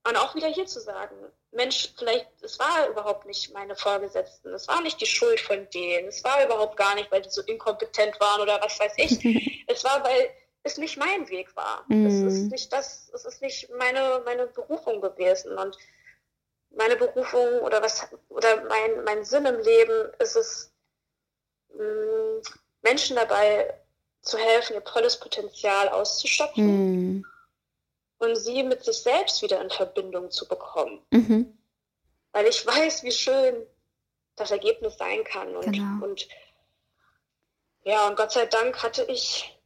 und 0.08 0.16
auch 0.16 0.34
wieder 0.34 0.48
hier 0.48 0.66
zu 0.66 0.80
sagen, 0.80 1.14
Mensch, 1.52 1.92
vielleicht, 1.96 2.28
es 2.42 2.58
war 2.58 2.88
überhaupt 2.88 3.26
nicht 3.26 3.52
meine 3.52 3.76
Vorgesetzten, 3.76 4.52
es 4.52 4.66
war 4.66 4.80
nicht 4.80 5.00
die 5.00 5.06
Schuld 5.06 5.38
von 5.40 5.68
denen, 5.70 6.08
es 6.08 6.24
war 6.24 6.44
überhaupt 6.44 6.76
gar 6.76 6.94
nicht, 6.94 7.10
weil 7.12 7.22
die 7.22 7.30
so 7.30 7.42
inkompetent 7.42 8.18
waren 8.18 8.40
oder 8.40 8.60
was 8.60 8.80
weiß 8.80 8.94
ich. 8.96 9.64
es 9.68 9.84
war, 9.84 10.02
weil 10.02 10.30
es 10.64 10.78
nicht 10.78 10.96
mein 10.96 11.28
Weg 11.28 11.54
war. 11.56 11.84
Mhm. 11.88 12.06
Es 12.06 12.34
ist 12.34 12.50
nicht 12.50 12.72
das, 12.72 13.10
es 13.14 13.24
ist 13.24 13.42
nicht 13.42 13.70
meine, 13.76 14.22
meine 14.24 14.46
Berufung 14.46 15.00
gewesen. 15.00 15.56
Und 15.56 15.76
meine 16.70 16.96
Berufung 16.96 17.60
oder 17.60 17.82
was 17.82 18.08
oder 18.28 18.64
mein, 18.64 19.04
mein 19.04 19.24
Sinn 19.24 19.44
im 19.44 19.60
Leben 19.60 20.12
ist 20.18 20.36
es, 20.36 20.71
Menschen 22.82 23.16
dabei 23.16 23.74
zu 24.20 24.38
helfen, 24.38 24.74
ihr 24.74 24.82
volles 24.82 25.18
Potenzial 25.18 25.88
auszuschöpfen 25.88 27.18
mm. 27.18 27.24
und 28.18 28.36
sie 28.36 28.62
mit 28.62 28.84
sich 28.84 28.98
selbst 28.98 29.42
wieder 29.42 29.60
in 29.60 29.70
Verbindung 29.70 30.30
zu 30.30 30.46
bekommen. 30.46 31.04
Mhm. 31.10 31.58
Weil 32.32 32.46
ich 32.46 32.66
weiß, 32.66 33.02
wie 33.02 33.12
schön 33.12 33.66
das 34.36 34.50
Ergebnis 34.50 34.96
sein 34.96 35.24
kann. 35.24 35.54
Und, 35.56 35.72
genau. 35.72 36.04
und 36.04 36.28
ja, 37.84 38.06
und 38.06 38.16
Gott 38.16 38.32
sei 38.32 38.46
Dank 38.46 38.82
hatte 38.82 39.02
ich 39.04 39.58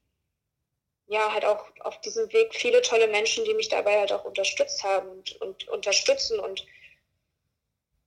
ja 1.06 1.32
halt 1.32 1.44
auch 1.44 1.64
auf 1.80 2.00
diesem 2.00 2.32
Weg 2.32 2.54
viele 2.54 2.82
tolle 2.82 3.08
Menschen, 3.08 3.44
die 3.44 3.54
mich 3.54 3.68
dabei 3.68 4.00
halt 4.00 4.12
auch 4.12 4.24
unterstützt 4.24 4.82
haben 4.82 5.08
und, 5.08 5.40
und 5.40 5.68
unterstützen 5.68 6.40
und 6.40 6.66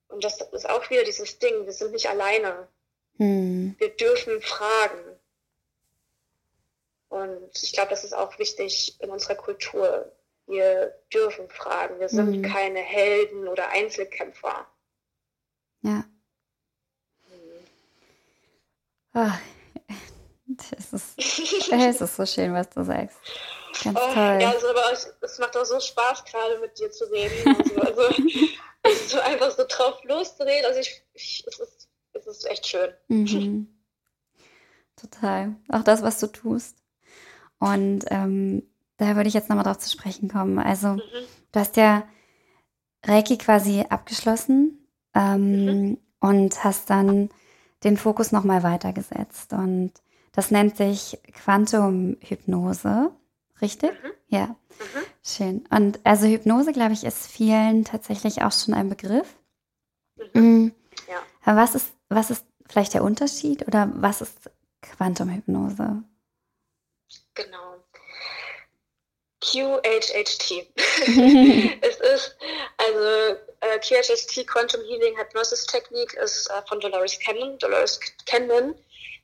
und 0.09 0.23
das 0.23 0.41
ist 0.41 0.67
auch 0.67 0.89
wieder 0.89 1.03
dieses 1.03 1.37
Ding, 1.37 1.65
wir 1.65 1.71
sind 1.71 1.91
nicht 1.91 2.09
alleine. 2.09 2.67
Hm. 3.19 3.75
Wir 3.77 3.89
dürfen 3.89 4.41
fragen. 4.41 5.19
Und 7.09 7.51
ich 7.61 7.73
glaube, 7.73 7.89
das 7.89 8.03
ist 8.03 8.13
auch 8.13 8.38
wichtig 8.39 8.99
in 9.01 9.09
unserer 9.09 9.35
Kultur. 9.35 10.11
Wir 10.47 10.95
dürfen 11.13 11.49
fragen. 11.49 11.99
Wir 11.99 12.09
sind 12.09 12.33
hm. 12.33 12.41
keine 12.43 12.79
Helden 12.79 13.47
oder 13.47 13.69
Einzelkämpfer. 13.69 14.67
Ja. 15.81 16.05
Hm. 17.27 17.67
Oh, 19.13 19.31
das 20.47 20.93
ist, 20.93 21.71
es 21.71 22.01
ist 22.01 22.15
so 22.15 22.25
schön, 22.25 22.53
was 22.53 22.69
du 22.69 22.83
sagst. 22.83 23.17
Ganz 23.83 23.97
oh, 23.99 24.13
toll. 24.13 24.39
Ja, 24.41 24.51
also, 24.51 24.67
aber 24.69 24.91
es, 24.91 25.13
es, 25.21 25.39
macht 25.39 25.55
auch 25.55 25.65
so 25.65 25.79
Spaß, 25.79 26.25
gerade 26.25 26.59
mit 26.59 26.77
dir 26.79 26.91
zu 26.91 27.05
reden. 27.05 27.55
Also, 27.79 28.01
also 28.81 29.07
so 29.07 29.19
einfach 29.19 29.51
so 29.51 29.63
drauf 29.67 30.03
loszureden. 30.03 30.65
Also 30.65 30.79
ich, 30.79 31.01
ich, 31.13 31.43
es, 31.47 31.59
ist, 31.59 31.78
ist 32.38 32.50
echt 32.50 32.67
schön. 32.67 32.89
Mhm. 33.07 33.67
Total. 34.95 35.55
Auch 35.69 35.83
das, 35.83 36.01
was 36.01 36.19
du 36.19 36.27
tust. 36.27 36.77
Und 37.59 38.05
ähm, 38.07 38.63
da 38.98 39.15
würde 39.15 39.27
ich 39.27 39.33
jetzt 39.33 39.50
nochmal 39.50 39.65
drauf 39.65 39.79
zu 39.79 39.89
sprechen 39.89 40.29
kommen. 40.29 40.59
Also, 40.59 40.89
mhm. 40.89 41.01
du 41.51 41.59
hast 41.59 41.77
ja 41.77 42.03
Reiki 43.05 43.38
quasi 43.38 43.86
abgeschlossen 43.89 44.88
ähm, 45.13 45.65
mhm. 45.65 45.98
und 46.19 46.63
hast 46.63 46.89
dann 46.89 47.29
den 47.83 47.98
Fokus 47.98 48.31
nochmal 48.31 48.63
weitergesetzt. 48.63 49.53
Und 49.53 49.93
das 50.33 50.51
nennt 50.51 50.77
sich 50.77 51.17
Quantum-Hypnose, 51.33 53.12
richtig? 53.62 53.91
Mhm. 53.91 54.12
Ja. 54.27 54.45
Mhm. 54.48 54.55
Schön. 55.24 55.67
Und 55.69 56.00
also 56.03 56.27
Hypnose, 56.27 56.74
glaube 56.74 56.93
ich, 56.93 57.03
ist 57.03 57.27
vielen 57.27 57.86
tatsächlich 57.86 58.41
auch 58.41 58.51
schon 58.51 58.74
ein 58.74 58.89
Begriff. 58.89 59.36
Mhm. 60.33 60.41
mhm. 60.41 60.71
Ja. 61.07 61.15
Aber 61.43 61.62
was 61.62 61.75
ist, 61.75 61.93
was 62.09 62.31
ist 62.31 62.45
vielleicht 62.67 62.93
der 62.93 63.03
Unterschied 63.03 63.67
oder 63.67 63.89
was 63.95 64.21
ist 64.21 64.49
Quantumhypnose? 64.81 66.03
Genau. 67.35 67.83
QHHT. 69.41 70.67
es 71.81 71.95
ist, 71.99 72.37
also 72.77 73.39
äh, 73.61 73.79
QHHT, 73.79 74.45
Quantum 74.47 74.81
Healing 74.81 75.17
Hypnosis 75.17 75.65
Technik, 75.65 76.13
ist 76.15 76.49
äh, 76.49 76.61
von 76.67 76.79
Dolores 76.79 77.17
Cannon. 77.19 77.57
Dolores 77.57 77.99
Cannon 78.25 78.75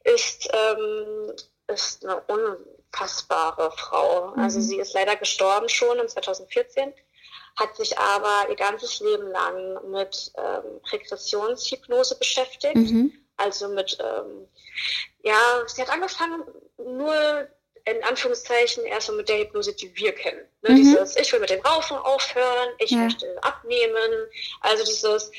ist, 0.06 0.50
ähm, 0.54 1.34
ist 1.68 2.06
eine 2.06 2.22
unfassbare 2.22 3.72
Frau. 3.72 4.32
Mhm. 4.36 4.44
Also 4.44 4.62
sie 4.62 4.77
ist 4.77 4.94
leider 4.94 5.15
gestorben 5.15 5.68
schon 5.68 6.00
in 6.00 6.08
2014, 6.08 6.94
hat 7.58 7.76
sich 7.76 7.98
aber 7.98 8.50
ihr 8.50 8.56
ganzes 8.56 9.00
Leben 9.00 9.28
lang 9.32 9.92
mit 9.92 10.32
ähm, 10.38 10.82
Regressionshypnose 10.92 12.18
beschäftigt. 12.18 12.76
Mhm. 12.76 13.14
Also 13.38 13.70
mit, 13.70 13.98
ähm, 14.00 14.48
ja, 15.24 15.64
sie 15.68 15.82
hat 15.82 15.90
angefangen 15.90 16.44
nur 16.78 17.48
in 17.86 18.04
Anführungszeichen 18.04 18.84
erstmal 18.86 19.18
mit 19.18 19.30
der 19.30 19.40
Hypnose, 19.40 19.74
die 19.74 19.96
wir 19.96 20.12
kennen. 20.14 20.42
Ne, 20.64 20.72
mhm. 20.72 20.75
Dieses, 20.77 21.16
ich 21.18 21.32
will 21.32 21.40
mit 21.40 21.51
dem 21.51 21.62
Rauchen 21.62 21.98
aufhören, 21.98 22.70
ich 22.79 22.92
ja. 22.92 22.98
möchte 22.98 23.38
abnehmen. 23.44 24.27
Also 24.62 24.84
dieses, 24.84 25.32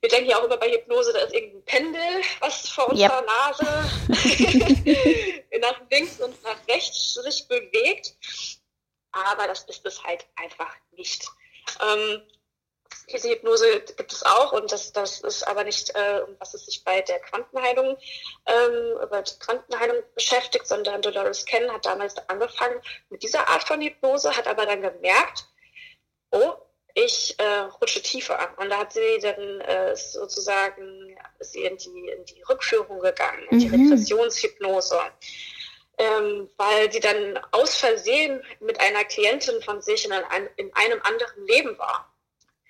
wir 0.00 0.08
denken 0.08 0.30
ja 0.30 0.38
auch 0.38 0.44
immer 0.44 0.58
bei 0.58 0.70
Hypnose, 0.70 1.12
da 1.12 1.20
ist 1.20 1.34
irgendein 1.34 1.64
Pendel, 1.64 2.22
was 2.40 2.68
vor 2.68 2.88
unserer 2.88 3.18
yep. 3.18 3.26
Nase 3.26 3.66
nach 5.60 5.80
links 5.90 6.20
und 6.20 6.40
nach 6.44 6.58
rechts 6.68 7.14
sich 7.14 7.48
bewegt. 7.48 8.14
Aber 9.10 9.48
das 9.48 9.64
ist 9.64 9.84
es 9.84 10.02
halt 10.04 10.26
einfach 10.36 10.72
nicht. 10.92 11.26
Ähm, 11.80 12.22
diese 13.12 13.30
Hypnose 13.30 13.80
gibt 13.96 14.12
es 14.12 14.22
auch 14.24 14.52
und 14.52 14.70
das, 14.70 14.92
das 14.92 15.20
ist 15.20 15.46
aber 15.46 15.64
nicht, 15.64 15.94
äh, 15.94 16.22
was 16.38 16.54
es 16.54 16.66
sich 16.66 16.84
bei 16.84 17.00
der 17.00 17.20
Quantenheilung, 17.20 17.96
ähm, 18.46 18.98
über 19.02 19.22
die 19.22 19.38
Quantenheilung 19.38 20.02
beschäftigt, 20.14 20.66
sondern 20.66 21.02
Dolores 21.02 21.44
Ken 21.44 21.70
hat 21.72 21.86
damals 21.86 22.16
angefangen 22.28 22.80
mit 23.08 23.22
dieser 23.22 23.48
Art 23.48 23.64
von 23.64 23.80
Hypnose, 23.80 24.36
hat 24.36 24.46
aber 24.46 24.66
dann 24.66 24.82
gemerkt, 24.82 25.46
oh, 26.32 26.52
ich 26.94 27.38
äh, 27.38 27.58
rutsche 27.80 28.02
tiefer. 28.02 28.38
Und 28.56 28.70
da 28.70 28.78
hat 28.78 28.92
sie 28.92 29.18
dann 29.22 29.60
äh, 29.60 29.96
sozusagen 29.96 31.16
ist 31.38 31.52
sie 31.52 31.64
in 31.64 31.76
die, 31.76 32.08
in 32.08 32.24
die 32.24 32.42
Rückführung 32.42 33.00
gegangen, 33.00 33.46
in 33.50 33.58
die 33.60 33.68
mhm. 33.68 33.90
Regressionshypnose. 33.90 35.00
Ähm, 35.98 36.48
weil 36.56 36.92
sie 36.92 37.00
dann 37.00 37.40
aus 37.50 37.74
Versehen 37.74 38.42
mit 38.60 38.80
einer 38.80 39.04
Klientin 39.04 39.60
von 39.62 39.82
sich 39.82 40.04
in, 40.04 40.12
ein, 40.12 40.48
in 40.56 40.72
einem 40.74 41.00
anderen 41.02 41.46
Leben 41.46 41.76
war. 41.76 42.14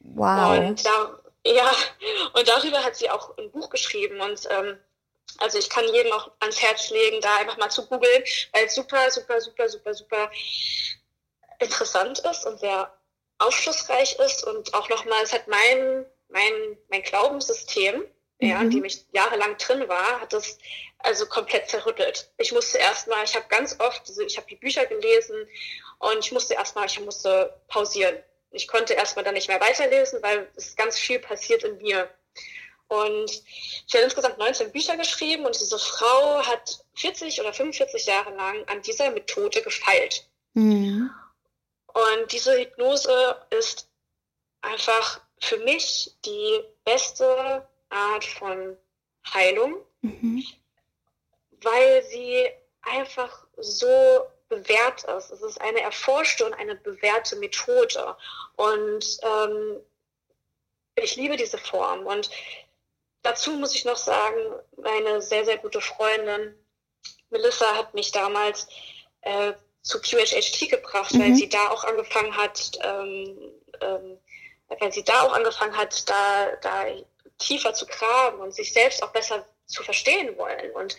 Wow. 0.01 0.59
Und 0.59 0.87
da, 0.87 1.21
ja, 1.45 1.71
und 2.33 2.49
darüber 2.49 2.83
hat 2.83 2.97
sie 2.97 3.11
auch 3.11 3.37
ein 3.37 3.51
Buch 3.51 3.69
geschrieben 3.69 4.21
und 4.21 4.49
ähm, 4.51 4.79
also 5.39 5.59
ich 5.59 5.69
kann 5.69 5.85
jedem 5.93 6.13
auch 6.13 6.31
ans 6.41 6.63
Herz 6.63 6.91
legen, 6.91 7.21
da 7.21 7.37
einfach 7.37 7.59
mal 7.59 7.71
zu 7.71 7.87
googeln, 7.87 8.25
weil 8.53 8.65
es 8.65 8.75
super, 8.75 9.11
super, 9.11 9.41
super, 9.41 9.69
super, 9.69 9.95
super 9.95 10.31
interessant 11.59 12.21
ist 12.21 12.47
und 12.47 12.59
sehr 12.61 12.93
aufschlussreich 13.39 14.19
ist 14.19 14.45
und 14.45 14.75
auch 14.75 14.89
nochmal, 14.89 15.23
es 15.23 15.33
hat 15.33 15.47
mein, 15.49 16.07
mein, 16.29 16.79
mein 16.89 17.03
Glaubenssystem, 17.03 18.05
mhm. 18.41 18.49
ja, 18.49 18.61
in 18.61 18.71
dem 18.71 18.85
ich 18.85 19.05
jahrelang 19.13 19.57
drin 19.57 19.89
war, 19.89 20.21
hat 20.21 20.33
es 20.33 20.59
also 20.99 21.27
komplett 21.27 21.69
zerrüttelt. 21.69 22.31
Ich 22.39 22.53
musste 22.53 22.79
erstmal, 22.79 23.25
ich 23.25 23.35
habe 23.35 23.47
ganz 23.49 23.77
oft, 23.79 24.09
also 24.09 24.23
ich 24.23 24.37
habe 24.37 24.49
die 24.49 24.57
Bücher 24.57 24.87
gelesen 24.87 25.49
und 25.99 26.19
ich 26.19 26.33
musste 26.33 26.55
erstmal, 26.55 26.87
ich 26.87 27.01
musste 27.01 27.61
pausieren. 27.69 28.17
Ich 28.51 28.67
konnte 28.67 28.95
erstmal 28.95 29.25
dann 29.25 29.35
nicht 29.35 29.49
mehr 29.49 29.61
weiterlesen, 29.61 30.23
weil 30.23 30.49
es 30.57 30.75
ganz 30.75 30.99
viel 30.99 31.19
passiert 31.19 31.65
in 31.65 31.77
mir. 31.79 32.09
Und 32.89 33.31
ich 33.87 33.95
habe 33.95 34.05
insgesamt 34.05 34.39
19 34.39 34.73
Bücher 34.73 34.97
geschrieben 34.97 35.45
und 35.45 35.59
diese 35.59 35.79
Frau 35.79 36.43
hat 36.47 36.85
40 36.95 37.41
oder 37.41 37.53
45 37.53 38.07
Jahre 38.07 38.35
lang 38.35 38.67
an 38.69 38.81
dieser 38.81 39.11
Methode 39.11 39.61
gefeilt. 39.61 40.27
Mhm. 40.55 41.11
Und 41.89 42.33
diese 42.33 42.59
Hypnose 42.59 43.37
ist 43.51 43.91
einfach 44.63 45.21
für 45.41 45.59
mich 45.59 46.17
die 46.25 46.63
beste 46.85 47.68
Art 47.91 48.25
von 48.25 48.77
Heilung, 49.33 49.77
mhm. 50.03 50.45
weil 51.63 52.03
sie 52.05 52.49
einfach 52.83 53.47
so 53.57 54.27
bewährt 54.49 55.05
ist. 55.05 55.31
Es 55.31 55.43
ist 55.43 55.61
eine 55.61 55.81
erforschte 55.81 56.47
und 56.47 56.55
eine 56.55 56.75
bewährte 56.77 57.37
Methode. 57.37 58.17
Und 58.57 59.19
ähm, 59.23 59.81
ich 60.97 61.17
liebe 61.17 61.37
diese 61.37 61.59
Form. 61.59 62.07
Und 62.07 62.31
dazu 63.23 63.53
muss 63.53 63.75
ich 63.75 63.85
noch 63.85 63.97
sagen, 63.97 64.41
meine 64.77 65.21
sehr, 65.21 65.45
sehr 65.45 65.59
gute 65.59 65.81
Freundin 65.81 66.55
Melissa 67.31 67.77
hat 67.77 67.95
mich 67.95 68.11
damals 68.13 68.69
äh, 69.23 69.53
zu 69.83 70.01
QHHT 70.01 70.71
gebracht, 70.71 71.15
mhm. 71.15 71.21
weil 71.21 71.35
sie 71.35 71.49
da 71.49 71.69
auch 71.69 71.85
angefangen 71.85 72.37
hat, 72.37 72.73
ähm, 72.83 73.53
ähm, 73.81 74.19
weil 74.81 74.93
sie 74.93 75.05
da 75.05 75.23
auch 75.23 75.33
angefangen 75.33 75.77
hat, 75.77 76.09
da, 76.09 76.57
da 76.63 76.87
tiefer 77.39 77.75
zu 77.75 77.87
graben 77.87 78.41
und 78.41 78.55
sich 78.55 78.73
selbst 78.73 79.03
auch 79.03 79.11
besser 79.11 79.47
zu 79.67 79.83
verstehen 79.83 80.37
wollen. 80.37 80.71
Und 80.73 80.97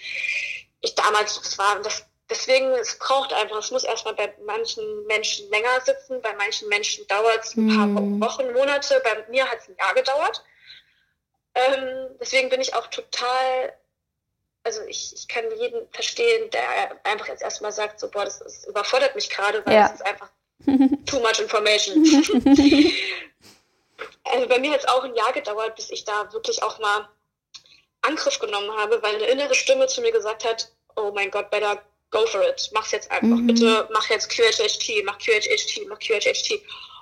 ich 0.82 0.96
damals, 0.96 1.42
das 1.42 1.58
war, 1.58 1.82
das, 1.82 2.06
deswegen, 2.30 2.68
es 2.72 2.98
braucht 2.98 3.34
einfach, 3.34 3.58
es 3.58 3.72
muss 3.72 3.84
erstmal 3.84 4.16
bei 4.16 4.34
manchen 4.46 5.06
Menschen 5.08 5.50
länger 5.50 5.82
sitzen, 5.82 6.22
bei 6.22 6.34
manchen 6.34 6.70
Menschen 6.70 7.06
dauert 7.08 7.44
es 7.44 7.56
ein 7.56 7.68
paar 7.68 7.88
mhm. 7.88 8.22
Wochen, 8.22 8.52
Monate, 8.54 9.02
bei 9.04 9.26
mir 9.30 9.50
hat 9.50 9.60
es 9.60 9.70
ein 9.70 9.76
Jahr 9.78 9.94
gedauert. 9.94 10.44
Ähm, 11.56 12.18
deswegen 12.20 12.50
bin 12.50 12.62
ich 12.62 12.74
auch 12.74 12.88
total 12.88 13.74
also 14.64 14.82
ich, 14.88 15.14
ich 15.16 15.28
kann 15.28 15.46
jeden 15.58 15.88
verstehen, 15.92 16.50
der 16.52 16.64
einfach 17.04 17.28
jetzt 17.28 17.42
erstmal 17.42 17.72
sagt, 17.72 18.00
so, 18.00 18.10
boah, 18.10 18.26
das, 18.26 18.40
das 18.40 18.68
überfordert 18.68 19.16
mich 19.16 19.30
gerade, 19.30 19.66
weil 19.66 19.74
ja. 19.74 19.88
das 19.88 19.94
ist 19.94 20.06
einfach 20.06 20.30
too 21.06 21.20
much 21.20 21.40
information. 21.40 22.04
also 24.30 24.48
bei 24.48 24.60
mir 24.60 24.72
hat 24.72 24.82
es 24.82 24.88
auch 24.88 25.04
ein 25.04 25.16
Jahr 25.16 25.34
gedauert, 25.34 25.76
bis 25.76 25.90
ich 25.90 26.04
da 26.04 26.32
wirklich 26.34 26.62
auch 26.64 26.80
mal 26.80 27.10
Angriff 28.02 28.40
genommen 28.40 28.72
habe, 28.78 29.02
weil 29.02 29.16
eine 29.16 29.26
innere 29.26 29.56
Stimme 29.56 29.88
zu 29.88 30.02
mir 30.02 30.12
gesagt 30.12 30.46
hat, 30.46 30.72
oh 30.96 31.12
mein 31.14 31.32
Gott, 31.32 31.50
better 31.52 31.82
go 32.12 32.26
for 32.26 32.42
it, 32.42 32.70
mach's 32.74 32.92
jetzt 32.92 33.12
einfach, 33.12 33.38
mhm. 33.38 33.48
bitte 33.48 33.88
mach 33.92 34.10
jetzt 34.10 34.30
QHHT, 34.30 35.04
mach 35.06 35.18
QHHT, 35.20 35.88
mach 35.88 36.00
QHHT. 36.00 36.62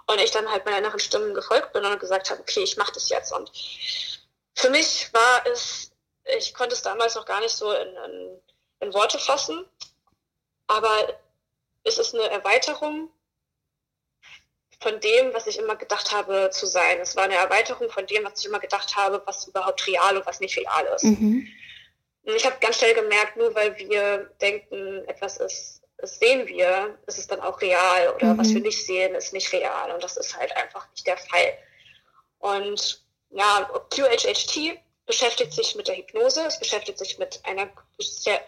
Und 0.10 0.22
ich 0.22 0.32
dann 0.32 0.50
halt 0.50 0.66
meiner 0.66 0.78
inneren 0.78 1.00
Stimme 1.00 1.34
gefolgt 1.34 1.74
bin 1.74 1.84
und 1.86 2.00
gesagt 2.00 2.30
habe, 2.30 2.42
okay, 2.42 2.63
ich 2.63 2.78
mach 2.78 2.90
das 2.92 3.10
jetzt. 3.10 3.34
Und 3.34 3.52
für 4.56 4.70
mich 4.70 5.13
war 5.13 5.46
es 5.48 5.92
ich 6.36 6.54
konnte 6.54 6.76
es 6.76 6.82
damals 6.82 7.16
noch 7.16 7.26
gar 7.26 7.40
nicht 7.40 7.56
so 7.56 7.72
in, 7.72 7.88
in, 7.88 8.42
in 8.82 8.94
Worte 8.94 9.20
fassen, 9.20 9.66
aber 10.68 11.20
es 11.84 11.98
ist 11.98 12.13
eine 12.13 12.30
Erweiterung 12.30 13.10
von 14.80 15.00
dem, 15.00 15.34
was 15.34 15.48
ich 15.48 15.58
immer 15.58 15.76
gedacht 15.76 16.12
habe 16.12 16.50
zu 16.52 16.66
sein. 16.68 17.00
Es 17.02 17.16
war 17.16 17.24
eine 17.24 17.36
Erweiterung 17.36 17.90
von 17.90 18.06
dem, 18.06 18.24
was 18.24 18.40
ich 18.40 18.46
immer 18.46 18.60
gedacht 18.60 18.96
habe, 18.96 19.22
was 19.26 19.48
überhaupt 19.48 19.86
real 19.88 20.18
und 20.18 20.26
was 20.26 20.40
nicht 20.40 20.58
real 20.58 20.86
ist. 20.96 21.04
Mhm. 21.04 21.48
Und 22.24 22.36
ich 22.36 22.46
habe 22.46 22.58
ganz 22.60 22.78
schnell 22.78 22.94
gemerkt, 22.94 23.38
nur 23.38 23.56
weil 23.56 23.78
wir 23.78 24.30
denken, 24.42 25.04
etwas 25.08 25.38
ist, 25.38 25.82
das 25.98 26.20
sehen 26.20 26.46
wir, 26.46 26.98
ist 27.08 27.18
es 27.18 27.26
dann 27.26 27.40
auch 27.40 27.60
real 27.62 28.13
oder 28.16 28.34
mhm. 28.34 28.38
was 28.38 28.54
wir 28.54 28.62
nicht 28.62 28.86
sehen, 28.86 29.16
ist 29.16 29.34
nicht 29.34 29.52
real. 29.52 29.92
Und 29.92 30.04
das 30.04 30.18
ist 30.18 30.38
halt 30.38 30.56
einfach 30.56 30.88
nicht 30.92 31.08
der 31.08 31.18
Fall. 31.18 31.58
Und 32.40 33.02
ja, 33.32 33.70
QHHT 33.90 34.80
beschäftigt 35.06 35.54
sich 35.54 35.76
mit 35.76 35.88
der 35.88 35.96
Hypnose, 35.96 36.46
es 36.46 36.60
beschäftigt 36.60 37.00
sich 37.00 37.18
mit 37.18 37.40
einer 37.46 37.70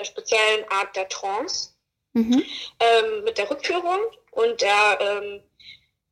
speziellen 0.04 0.70
Art 0.70 0.96
der 0.96 1.08
Trance, 1.08 1.72
mhm. 2.14 2.44
ähm, 2.80 3.24
mit 3.24 3.38
der 3.38 3.50
Rückführung 3.50 4.00
und 4.32 4.62
der 4.62 5.00
ähm, 5.00 5.44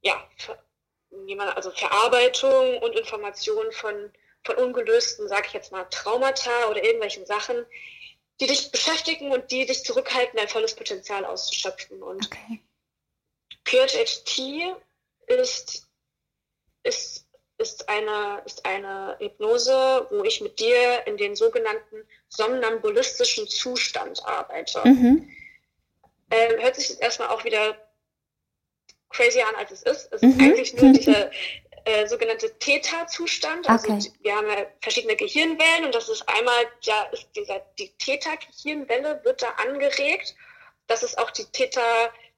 ja, 0.08 1.50
also 1.56 1.72
Verarbeitung 1.72 2.78
und 2.80 2.98
Information 2.98 3.72
von, 3.72 4.12
von 4.44 4.56
ungelösten, 4.56 5.28
sage 5.28 5.48
ich 5.48 5.54
jetzt 5.54 5.72
mal, 5.72 5.86
Traumata 5.86 6.70
oder 6.70 6.84
irgendwelchen 6.84 7.26
Sachen, 7.26 7.66
die 8.40 8.48
dich 8.48 8.72
beschäftigen 8.72 9.32
und 9.32 9.52
die 9.52 9.66
dich 9.66 9.84
zurückhalten, 9.84 10.38
dein 10.38 10.48
volles 10.48 10.76
Potenzial 10.76 11.26
auszuschöpfen. 11.26 12.02
Und 12.04 12.28
okay. 12.28 12.62
PHHT 13.66 14.76
ist, 15.28 15.88
ist, 16.84 17.28
ist, 17.58 17.90
eine, 17.90 18.42
ist 18.46 18.66
eine 18.66 19.18
Hypnose, 19.20 20.08
wo 20.12 20.24
ich 20.24 20.42
mit 20.42 20.60
dir 20.60 21.06
in 21.08 21.18
den 21.18 21.36
sogenannten 21.36 22.08
somnambulistischen 22.30 23.48
Zustand 23.48 24.26
arbeite. 24.26 24.88
Mhm. 24.88 25.30
Ähm, 26.30 26.62
hört 26.62 26.76
sich 26.76 26.90
jetzt 26.90 27.02
erstmal 27.02 27.30
auch 27.30 27.44
wieder 27.44 27.87
crazy 29.10 29.42
an, 29.42 29.56
als 29.56 29.72
es 29.72 29.84
ist. 29.84 30.12
Es 30.12 30.22
mhm. 30.22 30.30
ist 30.32 30.42
eigentlich 30.42 30.74
nur 30.74 30.94
dieser 30.94 31.32
äh, 31.86 32.08
sogenannte 32.08 32.58
Theta-Zustand. 32.60 33.70
Also 33.70 33.94
okay. 33.94 34.12
wir 34.22 34.36
haben 34.36 34.48
ja 34.48 34.66
verschiedene 34.82 35.16
Gehirnwellen 35.16 35.86
und 35.86 35.96
das 35.96 36.10
ist 36.10 36.28
einmal, 36.28 36.66
ja, 36.82 37.04
ist 37.14 37.30
dieser, 37.36 37.62
die 37.80 37.90
Theta-Gehirnwelle 37.98 39.22
wird 39.24 39.42
da 39.42 39.50
angeregt. 39.66 40.36
Das 40.88 41.04
ist 41.04 41.18
auch 41.18 41.32
die 41.32 41.46
Theta, 41.46 41.82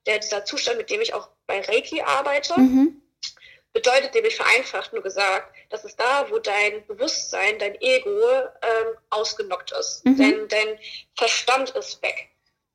der, 0.06 0.20
dieser 0.20 0.46
Zustand, 0.46 0.78
mit 0.78 0.90
dem 0.90 1.02
ich 1.02 1.14
auch 1.14 1.30
bei 1.48 1.62
Reiki 1.62 2.02
arbeite. 2.02 2.60
Mhm. 2.60 3.02
Bedeutet 3.74 4.14
nämlich 4.16 4.36
vereinfacht 4.36 4.94
nur 4.94 5.04
gesagt, 5.04 5.56
das 5.70 5.86
ist 5.86 6.00
da, 6.00 6.30
wo 6.30 6.40
dein 6.40 6.86
Bewusstsein, 6.88 7.60
dein 7.60 7.80
Ego 7.82 8.10
ähm, 8.10 8.98
ausgenockt 9.12 9.72
ist. 9.72 10.06
Mhm. 10.06 10.18
Dein, 10.18 10.48
dein 10.48 10.80
Verstand 11.16 11.70
ist 11.72 12.02
weg. 12.02 12.30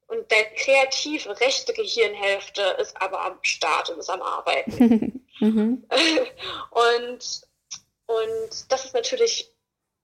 Und 0.07 0.31
der 0.31 0.45
kreative 0.55 1.41
rechte 1.41 1.73
Gehirnhälfte 1.73 2.63
ist 2.81 3.01
aber 3.01 3.21
am 3.25 3.39
Start 3.43 3.91
und 3.91 3.99
ist 3.99 4.11
am 4.11 4.23
Arbeiten. 4.23 5.25
mhm. 5.41 5.89
und, 6.71 7.41
und 8.07 8.51
das 8.69 8.85
ist 8.85 8.95
natürlich 8.95 9.51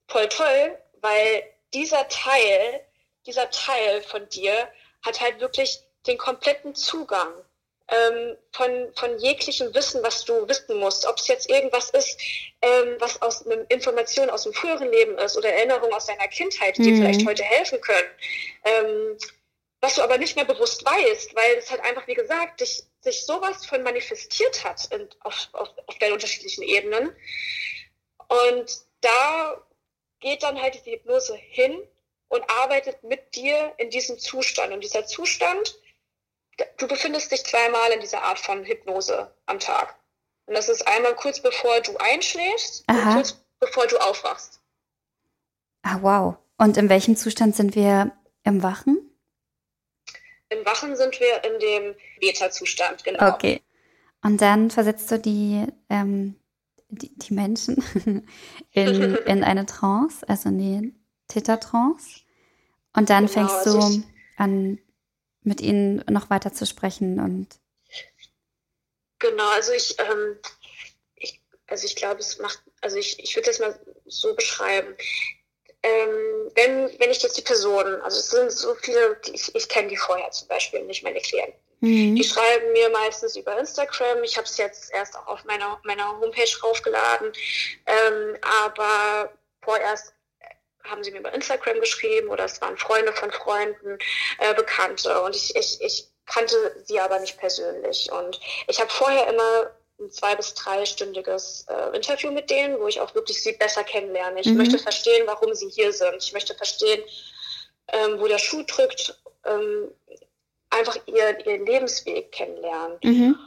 voll 0.09 0.29
toll, 0.29 0.79
weil 1.01 1.45
dieser 1.75 2.09
Teil, 2.09 2.81
dieser 3.27 3.51
Teil 3.51 4.03
von 4.03 4.29
dir 4.29 4.69
hat 5.03 5.21
halt 5.21 5.41
wirklich 5.41 5.81
den 6.07 6.19
kompletten 6.19 6.75
Zugang 6.75 7.33
ähm, 7.89 8.37
von, 8.53 8.89
von 8.95 9.19
jeglichem 9.19 9.75
Wissen, 9.75 10.03
was 10.03 10.25
du 10.25 10.49
wissen 10.49 10.79
musst. 10.79 11.07
Ob 11.07 11.17
es 11.19 11.29
jetzt 11.29 11.51
irgendwas 11.51 11.91
ist, 11.91 12.21
ähm, 12.63 12.97
was 12.99 13.21
aus 13.23 13.47
einem 13.47 13.65
Information 13.69 14.31
aus 14.31 14.45
dem 14.45 14.53
früheren 14.53 14.91
Leben 14.91 15.19
ist 15.19 15.37
oder 15.37 15.53
Erinnerungen 15.53 15.93
aus 15.93 16.07
deiner 16.07 16.29
Kindheit, 16.29 16.77
die 16.79 16.93
mhm. 16.93 16.97
vielleicht 16.97 17.27
heute 17.27 17.43
helfen 17.43 17.81
können. 17.81 18.09
Ähm, 18.65 19.19
was 19.81 19.95
du 19.95 20.03
aber 20.03 20.19
nicht 20.19 20.37
mehr 20.37 20.45
bewusst 20.45 20.85
weißt, 20.85 21.35
weil 21.35 21.57
es 21.57 21.71
halt 21.71 21.81
einfach, 21.83 22.07
wie 22.07 22.15
gesagt, 22.15 22.61
dich, 22.61 22.83
sich 23.01 23.25
sowas 23.25 23.65
von 23.65 23.83
manifestiert 23.83 24.63
hat 24.65 24.87
in, 24.93 25.09
auf, 25.21 25.49
auf, 25.53 25.69
auf 25.87 25.99
den 25.99 26.13
unterschiedlichen 26.13 26.63
Ebenen. 26.63 27.15
Und 28.29 28.81
da 29.01 29.67
geht 30.21 30.43
dann 30.43 30.61
halt 30.61 30.85
die 30.85 30.93
Hypnose 30.93 31.35
hin 31.35 31.83
und 32.29 32.49
arbeitet 32.51 33.03
mit 33.03 33.35
dir 33.35 33.73
in 33.79 33.91
diesem 33.91 34.19
Zustand. 34.19 34.73
Und 34.73 34.85
dieser 34.85 35.07
Zustand, 35.07 35.79
du 36.77 36.87
befindest 36.87 37.33
dich 37.33 37.45
zweimal 37.45 37.91
in 37.93 38.01
dieser 38.01 38.23
Art 38.23 38.39
von 38.39 38.65
Hypnose 38.65 39.35
am 39.47 39.59
Tag. 39.59 39.97
Und 40.47 40.57
das 40.57 40.69
ist 40.69 40.87
einmal 40.87 41.15
kurz 41.17 41.41
bevor 41.41 41.81
du 41.81 41.97
einschläfst 41.97 42.85
Aha. 42.87 43.09
und 43.09 43.15
kurz 43.15 43.37
bevor 43.61 43.87
du 43.87 43.97
aufwachst. 43.99 44.61
Ah, 45.83 45.99
wow. 46.03 46.37
Und 46.59 46.77
in 46.77 46.89
welchem 46.91 47.17
Zustand 47.17 47.57
sind 47.57 47.75
wir 47.75 48.13
im 48.45 48.63
Wachen? 48.63 49.10
Im 50.51 50.67
Wachen 50.67 50.97
sind 50.97 51.19
wir 51.21 51.45
in 51.45 51.59
dem 51.61 51.95
Beta-Zustand, 52.21 53.05
genau. 53.05 53.35
Okay. 53.35 53.63
Und 54.23 54.41
dann 54.41 54.71
versetzt 54.71 55.11
du 55.11 55.19
die, 55.19 55.67
ähm, 55.89 56.35
die, 56.89 57.17
die, 57.17 57.35
Menschen 57.35 57.83
in, 58.73 59.15
in 59.27 59.45
eine 59.45 59.67
Trance, 59.67 60.29
also 60.29 60.49
in 60.49 60.59
die 60.59 60.95
Theta-Trance. 61.29 62.21
Und 62.95 63.11
dann 63.11 63.27
genau, 63.27 63.33
fängst 63.33 63.67
also 63.67 63.81
du 63.81 63.99
ich, 63.99 64.05
an, 64.37 64.79
mit 65.43 65.61
ihnen 65.61 66.05
noch 66.11 66.31
weiter 66.31 66.53
zu 66.53 66.67
sprechen 66.67 67.21
und. 67.21 67.49
Genau, 69.21 69.49
also 69.51 69.73
ich, 69.73 69.97
ähm, 69.99 70.39
ich 71.15 71.41
also 71.69 71.87
ich 71.87 71.95
glaube, 71.95 72.21
es 72.21 72.39
macht, 72.39 72.63
also 72.81 72.97
ich, 72.97 73.23
ich 73.23 73.37
würde 73.37 73.47
das 73.47 73.61
mal 73.61 73.79
so 74.07 74.35
beschreiben 74.35 74.97
ähm, 75.83 76.51
wenn, 76.55 76.99
wenn 76.99 77.11
ich 77.11 77.23
jetzt 77.23 77.37
die 77.37 77.43
Personen, 77.43 78.01
also 78.03 78.19
es 78.19 78.31
sind 78.31 78.53
so 78.53 78.75
viele, 78.75 79.17
ich, 79.33 79.55
ich 79.55 79.69
kenne 79.69 79.89
die 79.89 79.97
vorher 79.97 80.31
zum 80.31 80.49
Beispiel, 80.49 80.83
nicht 80.83 81.03
meine 81.03 81.21
Klienten. 81.21 81.55
Mhm. 81.81 82.15
Die 82.15 82.25
schreiben 82.25 82.73
mir 82.73 82.91
meistens 82.91 83.37
über 83.37 83.59
Instagram. 83.59 84.23
Ich 84.23 84.37
habe 84.37 84.47
es 84.47 84.57
jetzt 84.59 84.93
erst 84.93 85.17
auch 85.17 85.27
auf 85.27 85.45
meiner, 85.45 85.81
meiner 85.85 86.09
Homepage 86.21 86.61
raufgeladen. 86.63 87.33
Ähm, 87.87 88.37
aber 88.67 89.33
vorerst 89.63 90.13
haben 90.85 91.03
sie 91.03 91.11
mir 91.11 91.21
über 91.21 91.33
Instagram 91.33 91.81
geschrieben 91.81 92.29
oder 92.29 92.45
es 92.45 92.61
waren 92.61 92.77
Freunde 92.77 93.13
von 93.13 93.31
Freunden, 93.31 93.99
äh, 94.39 94.55
Bekannte. 94.55 95.23
Und 95.23 95.37
ich, 95.37 95.55
ich, 95.57 95.81
ich 95.81 96.09
kannte 96.27 96.83
sie 96.85 97.01
aber 97.01 97.19
nicht 97.19 97.39
persönlich. 97.39 98.11
Und 98.13 98.41
ich 98.67 98.81
habe 98.81 98.91
vorher 98.91 99.29
immer 99.29 99.71
ein 100.01 100.11
zwei- 100.11 100.35
bis 100.35 100.55
dreistündiges 100.55 101.67
äh, 101.69 101.97
Interview 101.97 102.31
mit 102.31 102.51
denen, 102.51 102.79
wo 102.81 102.89
ich 102.89 103.01
auch 103.01 103.15
wirklich 103.15 103.43
sie 103.43 103.53
besser 103.53 103.85
kennenlerne. 103.85 104.41
Ich 104.41 104.47
mhm. 104.47 104.57
möchte 104.57 104.79
verstehen, 104.79 105.27
warum 105.27 105.55
sie 105.55 105.69
hier 105.69 105.93
sind. 105.93 106.17
Ich 106.23 106.33
möchte 106.33 106.55
verstehen, 106.55 107.03
ähm, 107.89 108.21
wo 108.21 108.27
der 108.27 108.39
Schuh 108.39 108.63
drückt, 108.63 109.21
ähm, 109.45 109.91
einfach 110.71 110.97
ihr, 111.07 111.47
ihren 111.47 111.67
Lebensweg 111.67 112.33
kennenlernen. 112.33 112.99
Mhm. 113.03 113.39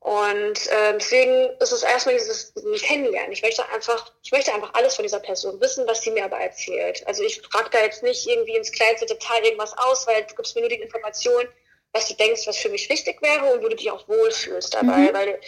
Und 0.00 0.66
äh, 0.68 0.94
deswegen 0.94 1.50
ist 1.60 1.72
es 1.72 1.82
erstmal 1.82 2.14
dieses 2.14 2.54
Kennenlernen. 2.80 3.32
Ich 3.32 3.42
möchte 3.42 3.68
einfach, 3.68 4.10
ich 4.22 4.32
möchte 4.32 4.52
einfach 4.52 4.72
alles 4.72 4.94
von 4.96 5.02
dieser 5.02 5.20
Person 5.20 5.60
wissen, 5.60 5.86
was 5.86 6.00
sie 6.00 6.10
mir 6.10 6.24
aber 6.24 6.38
erzählt. 6.38 7.06
Also 7.06 7.22
ich 7.22 7.42
frage 7.42 7.68
da 7.70 7.80
jetzt 7.82 8.02
nicht 8.02 8.26
irgendwie 8.26 8.56
ins 8.56 8.72
kleinste 8.72 9.04
Detail 9.04 9.44
irgendwas 9.44 9.76
aus, 9.76 10.06
weil 10.06 10.24
du 10.24 10.34
gibst 10.34 10.54
mir 10.54 10.62
nur 10.62 10.70
die 10.70 10.80
Information, 10.80 11.44
was 11.92 12.08
du 12.08 12.14
denkst, 12.14 12.46
was 12.46 12.56
für 12.56 12.70
mich 12.70 12.88
wichtig 12.88 13.20
wäre 13.20 13.52
und 13.52 13.62
wo 13.62 13.68
du 13.68 13.76
dich 13.76 13.90
auch 13.90 14.08
wohlfühlst 14.08 14.72
dabei. 14.72 15.10
Mhm. 15.10 15.12
Weil 15.12 15.40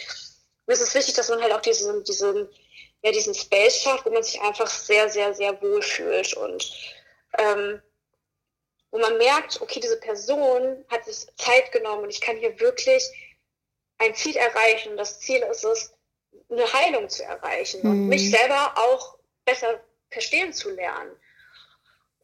ist 0.73 0.81
es 0.81 0.95
wichtig, 0.95 1.15
dass 1.15 1.29
man 1.29 1.43
halt 1.43 1.53
auch 1.53 1.61
diesen, 1.61 2.03
diesen, 2.05 2.49
ja, 3.03 3.13
diesen 3.13 3.35
Space 3.35 3.83
schafft, 3.83 4.07
wo 4.07 4.11
man 4.11 4.23
sich 4.23 4.41
einfach 4.41 4.69
sehr, 4.69 5.09
sehr, 5.09 5.35
sehr 5.35 5.61
wohl 5.63 5.83
fühlt 5.83 6.35
und 6.35 6.73
ähm, 7.39 7.81
wo 8.91 8.99
man 8.99 9.17
merkt, 9.19 9.61
okay, 9.61 9.81
diese 9.81 9.99
Person 9.99 10.85
hat 10.89 11.05
sich 11.05 11.27
Zeit 11.37 11.73
genommen 11.73 12.05
und 12.05 12.11
ich 12.11 12.21
kann 12.21 12.37
hier 12.37 12.59
wirklich 12.61 13.05
ein 13.99 14.15
Ziel 14.15 14.37
erreichen. 14.37 14.97
Das 14.97 15.21
Ziel 15.21 15.43
ist 15.51 15.65
es, 15.65 15.95
eine 16.51 16.71
Heilung 16.73 17.09
zu 17.09 17.25
erreichen 17.25 17.81
mhm. 17.83 17.91
und 17.91 18.09
mich 18.09 18.31
selber 18.31 18.75
auch 18.77 19.19
besser 19.45 19.81
verstehen 20.11 20.53
zu 20.53 20.71
lernen. 20.71 21.17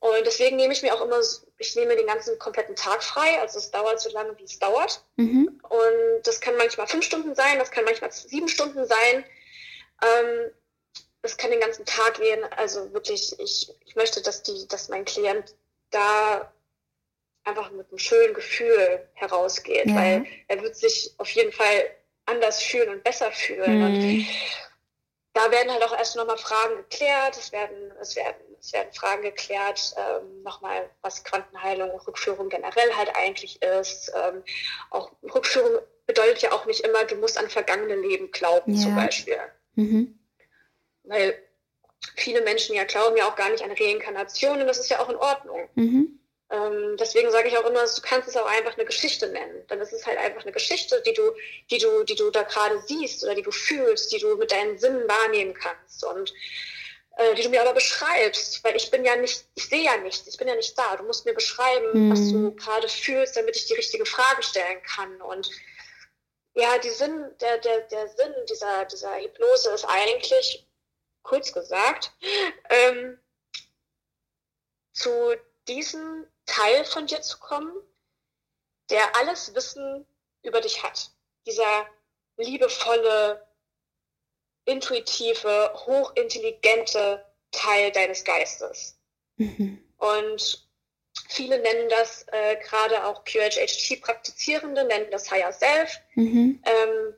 Und 0.01 0.25
deswegen 0.27 0.57
nehme 0.57 0.73
ich 0.73 0.83
mir 0.83 0.95
auch 0.95 1.01
immer, 1.01 1.21
ich 1.59 1.75
nehme 1.77 1.97
den 1.97 2.07
ganzen 2.07 2.39
kompletten 2.39 2.77
Tag 2.77 3.03
frei, 3.03 3.41
also 3.41 3.59
es 3.59 3.71
dauert 3.71 4.01
so 4.01 4.11
lange, 4.11 4.37
wie 4.39 4.45
es 4.45 4.59
dauert. 4.59 5.05
Mhm. 5.17 5.61
Und 5.69 6.23
das 6.23 6.41
kann 6.41 6.57
manchmal 6.57 6.87
fünf 6.87 7.05
Stunden 7.05 7.35
sein, 7.35 7.59
das 7.59 7.71
kann 7.71 7.85
manchmal 7.85 8.13
sieben 8.13 8.49
Stunden 8.49 8.87
sein. 8.87 9.25
Ähm, 10.03 10.51
das 11.23 11.37
kann 11.37 11.51
den 11.51 11.61
ganzen 11.61 11.85
Tag 11.85 12.15
gehen. 12.15 12.45
Also 12.57 12.93
wirklich, 12.93 13.39
ich, 13.41 13.73
ich 13.85 13.97
möchte, 13.97 14.23
dass 14.23 14.43
die, 14.45 14.67
dass 14.69 14.89
mein 14.89 15.05
Klient 15.05 15.57
da 15.91 16.53
einfach 17.45 17.71
mit 17.73 17.89
einem 17.89 17.99
schönen 17.99 18.35
Gefühl 18.35 19.09
herausgeht, 19.15 19.87
ja. 19.87 19.95
weil 19.95 20.27
er 20.47 20.63
wird 20.63 20.77
sich 20.77 21.15
auf 21.19 21.31
jeden 21.31 21.53
Fall 21.53 21.91
anders 22.27 22.63
fühlen 22.63 22.91
und 22.91 23.03
besser 23.03 23.33
fühlen. 23.33 23.79
Mhm. 23.79 23.85
Und 23.85 24.27
da 25.38 25.51
werden 25.51 25.72
halt 25.72 25.85
auch 25.85 25.96
erst 25.96 26.16
nochmal 26.16 26.38
Fragen 26.38 26.77
geklärt, 26.77 27.37
es 27.37 27.53
werden, 27.53 27.92
es 28.01 28.16
werden 28.16 28.48
es 28.61 28.72
werden 28.72 28.92
Fragen 28.92 29.22
geklärt, 29.22 29.94
ähm, 29.96 30.42
nochmal, 30.42 30.90
was 31.03 31.24
Quantenheilung, 31.24 31.90
Rückführung 32.01 32.48
generell 32.48 32.94
halt 32.96 33.14
eigentlich 33.14 33.62
ist. 33.62 34.12
Ähm, 34.14 34.42
auch 34.90 35.12
Rückführung 35.22 35.79
bedeutet 36.07 36.42
ja 36.42 36.53
auch 36.53 36.66
nicht 36.66 36.81
immer, 36.81 37.05
du 37.05 37.16
musst 37.16 37.38
an 37.38 37.48
vergangene 37.48 37.96
Leben 37.96 38.31
glauben, 38.31 38.74
ja. 38.74 38.83
zum 38.83 38.96
Beispiel. 38.96 39.38
Mhm. 39.74 40.18
Weil 41.05 41.40
viele 42.16 42.42
Menschen 42.42 42.74
ja 42.74 42.85
glauben 42.85 43.16
ja 43.16 43.29
auch 43.29 43.37
gar 43.37 43.51
nicht 43.51 43.62
an 43.62 43.70
Reinkarnation 43.70 44.61
und 44.61 44.66
das 44.66 44.79
ist 44.79 44.90
ja 44.90 45.01
auch 45.01 45.09
in 45.09 45.16
Ordnung. 45.16 45.68
Mhm. 45.74 46.20
Ähm, 46.51 46.97
deswegen 46.99 47.31
sage 47.31 47.49
ich 47.49 47.59
auch 47.59 47.69
immer, 47.69 47.85
du 47.85 48.03
kannst 48.03 48.29
es 48.29 48.37
auch 48.37 48.47
einfach 48.47 48.75
eine 48.75 48.87
Geschichte 48.87 49.29
nennen. 49.29 49.65
Dann 49.69 49.81
ist 49.81 49.93
es 49.93 50.07
halt 50.07 50.19
einfach 50.19 50.43
eine 50.43 50.53
Geschichte, 50.53 51.03
die 51.05 51.13
du, 51.13 51.33
die 51.71 51.79
du, 51.79 52.05
die 52.05 52.15
du 52.15 52.31
da 52.31 52.43
gerade 52.43 52.81
siehst 52.81 53.23
oder 53.23 53.35
die 53.35 53.43
du 53.43 53.51
fühlst, 53.51 54.13
die 54.13 54.19
du 54.19 54.37
mit 54.37 54.51
deinen 54.51 54.79
Sinnen 54.79 55.07
wahrnehmen 55.07 55.53
kannst 55.53 56.05
und 56.05 56.33
äh, 57.19 57.35
die 57.35 57.43
du 57.43 57.51
mir 57.51 57.61
aber 57.61 57.75
beschreibst, 57.75 58.65
weil 58.65 58.77
ich 58.77 58.91
bin 58.91 59.05
ja 59.05 59.17
nicht, 59.17 59.45
ich 59.57 59.69
sehe 59.69 59.85
ja 59.85 59.99
nichts, 59.99 60.27
ich 60.27 60.39
bin 60.39 60.49
ja 60.49 60.55
nicht 60.55 60.79
da. 60.79 60.97
Du 60.97 61.05
musst 61.05 61.27
mir 61.27 61.35
beschreiben, 61.35 62.07
mhm. 62.07 62.13
was 62.13 62.21
du 62.31 62.55
gerade 62.55 62.89
fühlst, 62.89 63.37
damit 63.37 63.57
ich 63.57 63.67
die 63.67 63.75
richtige 63.75 64.07
Frage 64.07 64.43
stellen 64.43 64.83
kann. 64.85 65.21
Und 65.21 65.51
ja, 66.55 66.79
die 66.79 66.91
Sinn, 66.91 67.27
der, 67.41 67.59
der, 67.59 67.81
der 67.83 68.09
Sinn 68.09 68.35
dieser, 68.49 68.87
dieser 68.87 69.17
Hypnose 69.17 69.71
ist 69.71 69.85
eigentlich, 69.85 70.67
kurz 71.23 71.53
gesagt, 71.53 72.11
ähm, 72.71 73.19
zu 74.93 75.35
diesem 75.69 76.27
Teil 76.49 76.85
von 76.85 77.07
dir 77.07 77.21
zu 77.23 77.39
kommen, 77.39 77.73
der 78.91 79.17
alles 79.17 79.55
Wissen 79.55 80.07
über 80.43 80.61
dich 80.61 80.83
hat. 80.83 81.11
Dieser 81.47 81.87
liebevolle, 82.37 83.47
intuitive, 84.65 85.73
hochintelligente 85.87 87.25
Teil 87.53 87.93
deines 87.93 88.25
Geistes. 88.25 88.99
Mhm. 89.37 89.83
Und 89.99 90.69
viele 91.29 91.59
nennen 91.61 91.89
das, 91.89 92.27
äh, 92.33 92.57
gerade 92.57 93.05
auch 93.05 93.25
QHHT-Praktizierende, 93.25 94.85
nennen 94.85 95.11
das 95.11 95.31
Higher 95.31 95.53
Self. 95.53 96.01
Mhm. 96.15 96.63
Ähm, 96.65 97.15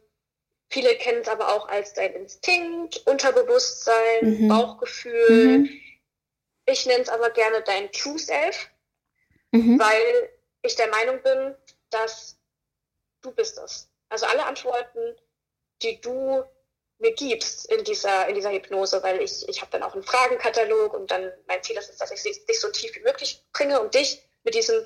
viele 0.68 0.96
kennen 0.96 1.22
es 1.22 1.28
aber 1.28 1.54
auch 1.54 1.68
als 1.68 1.94
dein 1.94 2.14
Instinkt, 2.14 3.06
Unterbewusstsein, 3.06 4.42
mhm. 4.42 4.48
Bauchgefühl. 4.48 5.58
Mhm. 5.58 5.80
Ich 6.66 6.86
nenne 6.86 7.02
es 7.02 7.08
aber 7.08 7.30
gerne 7.30 7.62
dein 7.62 7.90
True 7.92 8.18
Self, 8.18 8.70
mhm. 9.52 9.78
weil 9.78 10.30
ich 10.62 10.76
der 10.76 10.88
Meinung 10.88 11.22
bin, 11.22 11.54
dass 11.90 12.38
du 13.22 13.32
bist 13.32 13.58
es. 13.58 13.88
Also 14.08 14.26
alle 14.26 14.44
Antworten, 14.44 15.16
die 15.82 16.00
du 16.00 16.44
mir 16.98 17.12
gibst 17.14 17.70
in 17.72 17.82
dieser, 17.84 18.28
in 18.28 18.34
dieser 18.34 18.52
Hypnose, 18.52 19.02
weil 19.02 19.22
ich, 19.22 19.48
ich 19.48 19.60
habe 19.60 19.70
dann 19.70 19.82
auch 19.82 19.94
einen 19.94 20.02
Fragenkatalog 20.02 20.92
und 20.92 21.10
dann 21.10 21.32
mein 21.46 21.62
Ziel 21.62 21.76
ist 21.78 21.88
es, 21.88 21.96
dass 21.96 22.10
ich 22.10 22.22
dich 22.22 22.60
so 22.60 22.68
tief 22.70 22.94
wie 22.94 23.00
möglich 23.00 23.42
bringe, 23.52 23.80
um 23.80 23.90
dich 23.90 24.22
mit 24.44 24.54
diesem 24.54 24.84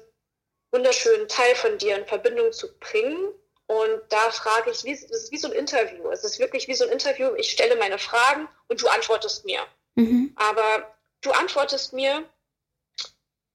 wunderschönen 0.70 1.28
Teil 1.28 1.54
von 1.56 1.78
dir 1.78 1.96
in 1.96 2.06
Verbindung 2.06 2.52
zu 2.52 2.68
bringen. 2.78 3.32
Und 3.66 4.00
da 4.10 4.30
frage 4.30 4.70
ich, 4.70 4.84
wie, 4.84 4.92
es 4.92 5.02
ist 5.04 5.32
wie 5.32 5.38
so 5.38 5.48
ein 5.48 5.54
Interview. 5.54 6.10
Es 6.10 6.22
ist 6.22 6.38
wirklich 6.38 6.68
wie 6.68 6.74
so 6.74 6.84
ein 6.84 6.90
Interview. 6.90 7.34
Ich 7.36 7.50
stelle 7.50 7.76
meine 7.76 7.98
Fragen 7.98 8.48
und 8.68 8.80
du 8.80 8.88
antwortest 8.88 9.44
mir. 9.44 9.60
Mhm. 9.94 10.32
Aber 10.36 10.94
du 11.22 11.30
antwortest 11.32 11.92
mir 11.92 12.28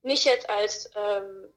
nicht 0.03 0.25
jetzt 0.25 0.49
als 0.49 0.89
ähm, 0.95 1.47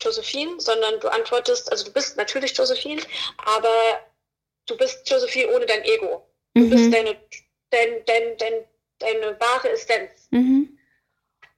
Josephine, 0.00 0.60
sondern 0.60 1.00
du 1.00 1.08
antwortest, 1.08 1.70
also 1.70 1.84
du 1.84 1.92
bist 1.92 2.16
natürlich 2.16 2.56
Josephine, 2.56 3.02
aber 3.44 4.00
du 4.66 4.76
bist 4.76 5.08
Josephine 5.08 5.52
ohne 5.52 5.66
dein 5.66 5.84
Ego. 5.84 6.26
Du 6.54 6.62
mhm. 6.62 6.70
bist 6.70 6.92
deine, 6.92 7.16
dein, 7.70 8.04
dein, 8.04 8.36
dein, 8.36 8.64
deine 8.98 9.40
wahre 9.40 9.70
Essenz. 9.70 10.28
Mhm. 10.30 10.78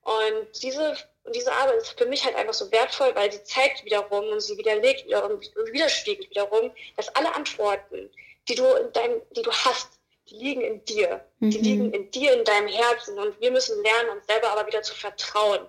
Und 0.02 0.62
diese, 0.62 0.96
diese 1.34 1.52
Arbeit 1.52 1.78
ist 1.78 1.98
für 1.98 2.06
mich 2.06 2.24
halt 2.24 2.36
einfach 2.36 2.54
so 2.54 2.70
wertvoll, 2.70 3.14
weil 3.14 3.32
sie 3.32 3.42
zeigt 3.44 3.84
wiederum 3.84 4.28
und 4.28 4.40
sie 4.40 4.56
widerlegt 4.58 5.06
wiederum 5.06 5.32
und 5.32 5.72
widerspiegelt 5.72 6.28
wiederum, 6.30 6.70
dass 6.96 7.08
alle 7.16 7.34
Antworten, 7.34 8.10
die 8.48 8.54
du 8.54 8.66
in 8.66 8.92
deinem, 8.92 9.22
die 9.34 9.42
du 9.42 9.50
hast, 9.50 9.93
liegen 10.38 10.60
in 10.60 10.84
dir. 10.84 11.24
Mhm. 11.38 11.50
Die 11.50 11.58
liegen 11.58 11.92
in 11.92 12.10
dir, 12.10 12.32
in 12.32 12.44
deinem 12.44 12.68
Herzen. 12.68 13.18
Und 13.18 13.40
wir 13.40 13.50
müssen 13.50 13.82
lernen, 13.82 14.10
uns 14.10 14.26
selber 14.26 14.50
aber 14.50 14.66
wieder 14.66 14.82
zu 14.82 14.94
vertrauen. 14.94 15.66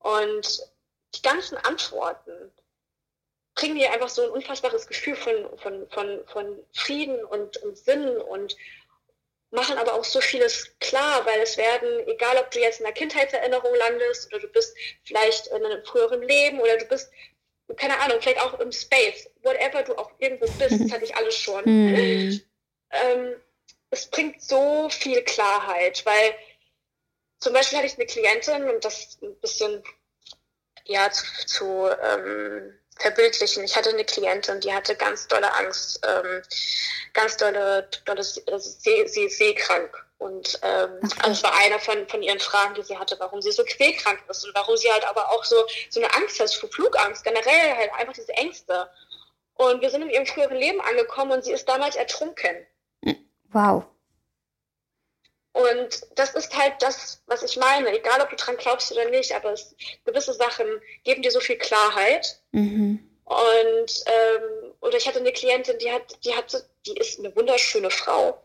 Und 0.00 0.60
die 1.14 1.22
ganzen 1.22 1.56
Antworten 1.58 2.52
bringen 3.54 3.76
dir 3.76 3.92
einfach 3.92 4.08
so 4.08 4.22
ein 4.22 4.30
unfassbares 4.30 4.86
Gefühl 4.86 5.16
von, 5.16 5.58
von, 5.58 5.88
von, 5.90 6.20
von 6.26 6.58
Frieden 6.72 7.24
und, 7.24 7.56
und 7.58 7.76
Sinn 7.76 8.16
und 8.16 8.56
machen 9.50 9.78
aber 9.78 9.94
auch 9.94 10.04
so 10.04 10.20
vieles 10.20 10.78
klar, 10.78 11.24
weil 11.26 11.40
es 11.40 11.56
werden, 11.56 12.06
egal 12.06 12.36
ob 12.36 12.50
du 12.50 12.60
jetzt 12.60 12.80
in 12.80 12.86
einer 12.86 12.94
Kindheitserinnerung 12.94 13.74
landest 13.74 14.32
oder 14.32 14.40
du 14.40 14.48
bist 14.48 14.76
vielleicht 15.04 15.48
in 15.48 15.64
einem 15.64 15.84
früheren 15.84 16.22
Leben 16.22 16.60
oder 16.60 16.76
du 16.76 16.84
bist, 16.84 17.10
keine 17.76 17.98
Ahnung, 17.98 18.18
vielleicht 18.20 18.40
auch 18.40 18.58
im 18.60 18.70
Space, 18.72 19.28
whatever 19.42 19.82
du 19.82 19.96
auch 19.96 20.10
irgendwo 20.18 20.46
bist, 20.58 20.80
das 20.80 20.92
hatte 20.92 21.04
ich 21.04 21.16
alles 21.16 21.36
schon. 21.36 21.64
Mhm. 21.64 22.40
Ähm, 22.90 23.36
es 23.90 24.06
bringt 24.06 24.42
so 24.42 24.88
viel 24.90 25.22
Klarheit, 25.22 26.04
weil 26.04 26.34
zum 27.40 27.52
Beispiel 27.52 27.78
hatte 27.78 27.86
ich 27.86 27.94
eine 27.94 28.06
Klientin 28.06 28.68
und 28.68 28.84
das 28.84 29.18
ein 29.22 29.34
bisschen 29.40 29.82
ja 30.84 31.10
zu, 31.10 31.24
zu 31.46 31.88
ähm, 32.02 32.78
verbildlichen. 32.98 33.64
Ich 33.64 33.76
hatte 33.76 33.90
eine 33.90 34.04
Klientin, 34.04 34.60
die 34.60 34.72
hatte 34.72 34.96
ganz 34.96 35.28
dolle 35.28 35.52
Angst, 35.54 36.00
ähm, 36.06 36.42
ganz 37.12 37.36
dolle, 37.36 37.88
dolle 38.04 38.20
also 38.20 38.70
See, 38.70 39.06
See, 39.06 39.28
seekrank. 39.28 40.04
Und 40.18 40.58
ähm, 40.62 40.98
okay. 41.04 41.14
also 41.22 41.28
das 41.28 41.42
war 41.44 41.56
einer 41.58 41.78
von, 41.78 42.08
von 42.08 42.22
ihren 42.24 42.40
Fragen, 42.40 42.74
die 42.74 42.82
sie 42.82 42.98
hatte, 42.98 43.14
warum 43.20 43.40
sie 43.40 43.52
so 43.52 43.62
quälkrank 43.62 44.20
ist 44.28 44.44
und 44.44 44.54
warum 44.54 44.76
sie 44.76 44.90
halt 44.90 45.06
aber 45.06 45.30
auch 45.30 45.44
so, 45.44 45.64
so 45.90 46.00
eine 46.00 46.12
Angst 46.14 46.40
hat, 46.40 46.52
Flugangst, 46.52 47.22
generell 47.22 47.76
halt 47.76 47.92
einfach 47.94 48.14
diese 48.14 48.32
Ängste. 48.32 48.90
Und 49.54 49.80
wir 49.80 49.90
sind 49.90 50.02
in 50.02 50.10
ihrem 50.10 50.26
früheren 50.26 50.56
Leben 50.56 50.80
angekommen 50.80 51.32
und 51.32 51.44
sie 51.44 51.52
ist 51.52 51.68
damals 51.68 51.94
ertrunken. 51.94 52.66
Wow. 53.52 53.84
Und 55.52 56.06
das 56.14 56.34
ist 56.34 56.56
halt 56.56 56.74
das, 56.80 57.20
was 57.26 57.42
ich 57.42 57.56
meine. 57.56 57.96
Egal, 57.96 58.20
ob 58.20 58.30
du 58.30 58.36
dran 58.36 58.56
glaubst 58.58 58.92
oder 58.92 59.08
nicht, 59.10 59.34
aber 59.34 59.52
es, 59.52 59.74
gewisse 60.04 60.32
Sachen 60.34 60.66
geben 61.04 61.22
dir 61.22 61.30
so 61.30 61.40
viel 61.40 61.56
Klarheit. 61.56 62.40
Mhm. 62.52 63.00
Und 63.24 64.04
ähm, 64.06 64.72
oder 64.80 64.96
ich 64.96 65.06
hatte 65.06 65.18
eine 65.18 65.32
Klientin, 65.32 65.78
die 65.78 65.90
hat, 65.90 66.24
die 66.24 66.34
hatte, 66.34 66.64
die 66.86 66.96
ist 66.96 67.18
eine 67.18 67.34
wunderschöne 67.34 67.90
Frau, 67.90 68.42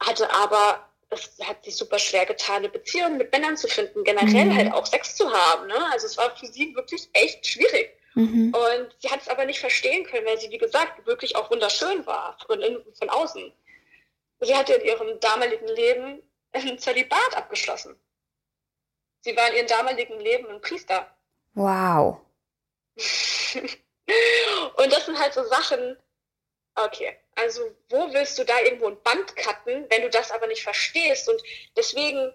hatte 0.00 0.32
aber 0.32 0.88
es 1.10 1.38
hat 1.44 1.64
sich 1.64 1.76
super 1.76 1.98
schwer 1.98 2.26
getan, 2.26 2.56
eine 2.58 2.68
Beziehung 2.68 3.16
mit 3.16 3.30
Männern 3.32 3.56
zu 3.56 3.68
finden, 3.68 4.04
generell 4.04 4.46
mhm. 4.46 4.56
halt 4.56 4.72
auch 4.72 4.86
Sex 4.86 5.16
zu 5.16 5.30
haben. 5.30 5.66
Ne? 5.66 5.90
Also 5.92 6.06
es 6.06 6.16
war 6.16 6.34
für 6.36 6.46
sie 6.46 6.74
wirklich 6.74 7.08
echt 7.12 7.46
schwierig. 7.46 7.90
Mhm. 8.14 8.54
Und 8.54 8.88
sie 8.98 9.10
hat 9.10 9.20
es 9.20 9.28
aber 9.28 9.44
nicht 9.44 9.60
verstehen 9.60 10.04
können, 10.04 10.26
weil 10.26 10.40
sie, 10.40 10.50
wie 10.50 10.58
gesagt, 10.58 11.06
wirklich 11.06 11.36
auch 11.36 11.50
wunderschön 11.50 12.06
war, 12.06 12.36
von, 12.46 12.60
von 12.98 13.10
außen. 13.10 13.52
Sie 14.40 14.54
hatte 14.54 14.74
in 14.74 14.84
ihrem 14.86 15.20
damaligen 15.20 15.68
Leben 15.68 16.22
ein 16.52 16.78
Zölibat 16.78 17.36
abgeschlossen. 17.36 17.98
Sie 19.20 19.36
war 19.36 19.48
in 19.48 19.56
ihrem 19.56 19.66
damaligen 19.66 20.20
Leben 20.20 20.48
ein 20.48 20.60
Priester. 20.60 21.10
Wow. 21.54 22.20
und 22.96 24.92
das 24.92 25.06
sind 25.06 25.18
halt 25.18 25.34
so 25.34 25.44
Sachen, 25.44 25.98
okay, 26.74 27.16
also 27.34 27.62
wo 27.88 28.12
willst 28.12 28.38
du 28.38 28.44
da 28.44 28.60
irgendwo 28.60 28.88
ein 28.88 29.02
Band 29.02 29.34
cutten, 29.36 29.86
wenn 29.88 30.02
du 30.02 30.10
das 30.10 30.30
aber 30.30 30.46
nicht 30.46 30.62
verstehst? 30.62 31.28
Und 31.28 31.42
deswegen 31.76 32.32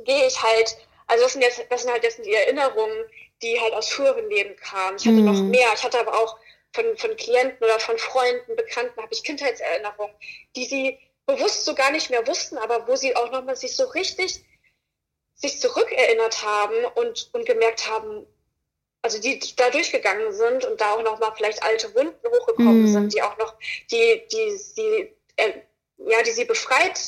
gehe 0.00 0.26
ich 0.26 0.42
halt, 0.42 0.76
also 1.06 1.24
das 1.24 1.32
sind 1.32 1.42
jetzt, 1.42 1.64
das 1.68 1.82
sind 1.82 1.92
halt 1.92 2.04
jetzt 2.04 2.24
die 2.24 2.32
Erinnerungen, 2.32 3.04
die 3.42 3.60
halt 3.60 3.74
aus 3.74 3.90
früheren 3.90 4.28
Leben 4.30 4.56
kamen. 4.56 4.96
Ich 4.96 5.06
hatte 5.06 5.16
mm. 5.16 5.24
noch 5.24 5.42
mehr, 5.42 5.68
ich 5.74 5.82
hatte 5.82 6.00
aber 6.00 6.14
auch 6.14 6.38
von, 6.72 6.96
von 6.96 7.16
Klienten 7.16 7.62
oder 7.64 7.78
von 7.78 7.98
Freunden, 7.98 8.56
Bekannten, 8.56 9.00
habe 9.00 9.12
ich 9.12 9.22
Kindheitserinnerungen, 9.22 10.14
die 10.56 10.64
sie 10.64 10.98
bewusst 11.26 11.64
so 11.64 11.74
gar 11.74 11.90
nicht 11.90 12.10
mehr 12.10 12.26
wussten, 12.26 12.58
aber 12.58 12.86
wo 12.86 12.96
sie 12.96 13.16
auch 13.16 13.30
nochmal 13.30 13.56
sich 13.56 13.76
so 13.76 13.84
richtig 13.84 14.44
sich 15.34 15.60
zurückerinnert 15.60 16.44
haben 16.44 16.84
und, 16.94 17.30
und 17.32 17.44
gemerkt 17.46 17.90
haben, 17.90 18.26
also 19.02 19.20
die, 19.20 19.38
die 19.38 19.56
da 19.56 19.68
durchgegangen 19.70 20.32
sind 20.32 20.64
und 20.64 20.80
da 20.80 20.92
auch 20.92 21.02
nochmal 21.02 21.32
vielleicht 21.36 21.62
alte 21.62 21.94
Wunden 21.94 22.26
hochgekommen 22.26 22.84
mm. 22.84 22.92
sind, 22.92 23.14
die 23.14 23.22
auch 23.22 23.36
noch, 23.36 23.54
die, 23.90 24.22
die, 24.32 24.60
die, 24.76 25.12
äh, 25.36 25.52
ja, 25.98 26.22
die 26.22 26.30
sie 26.30 26.44
befreit, 26.44 26.98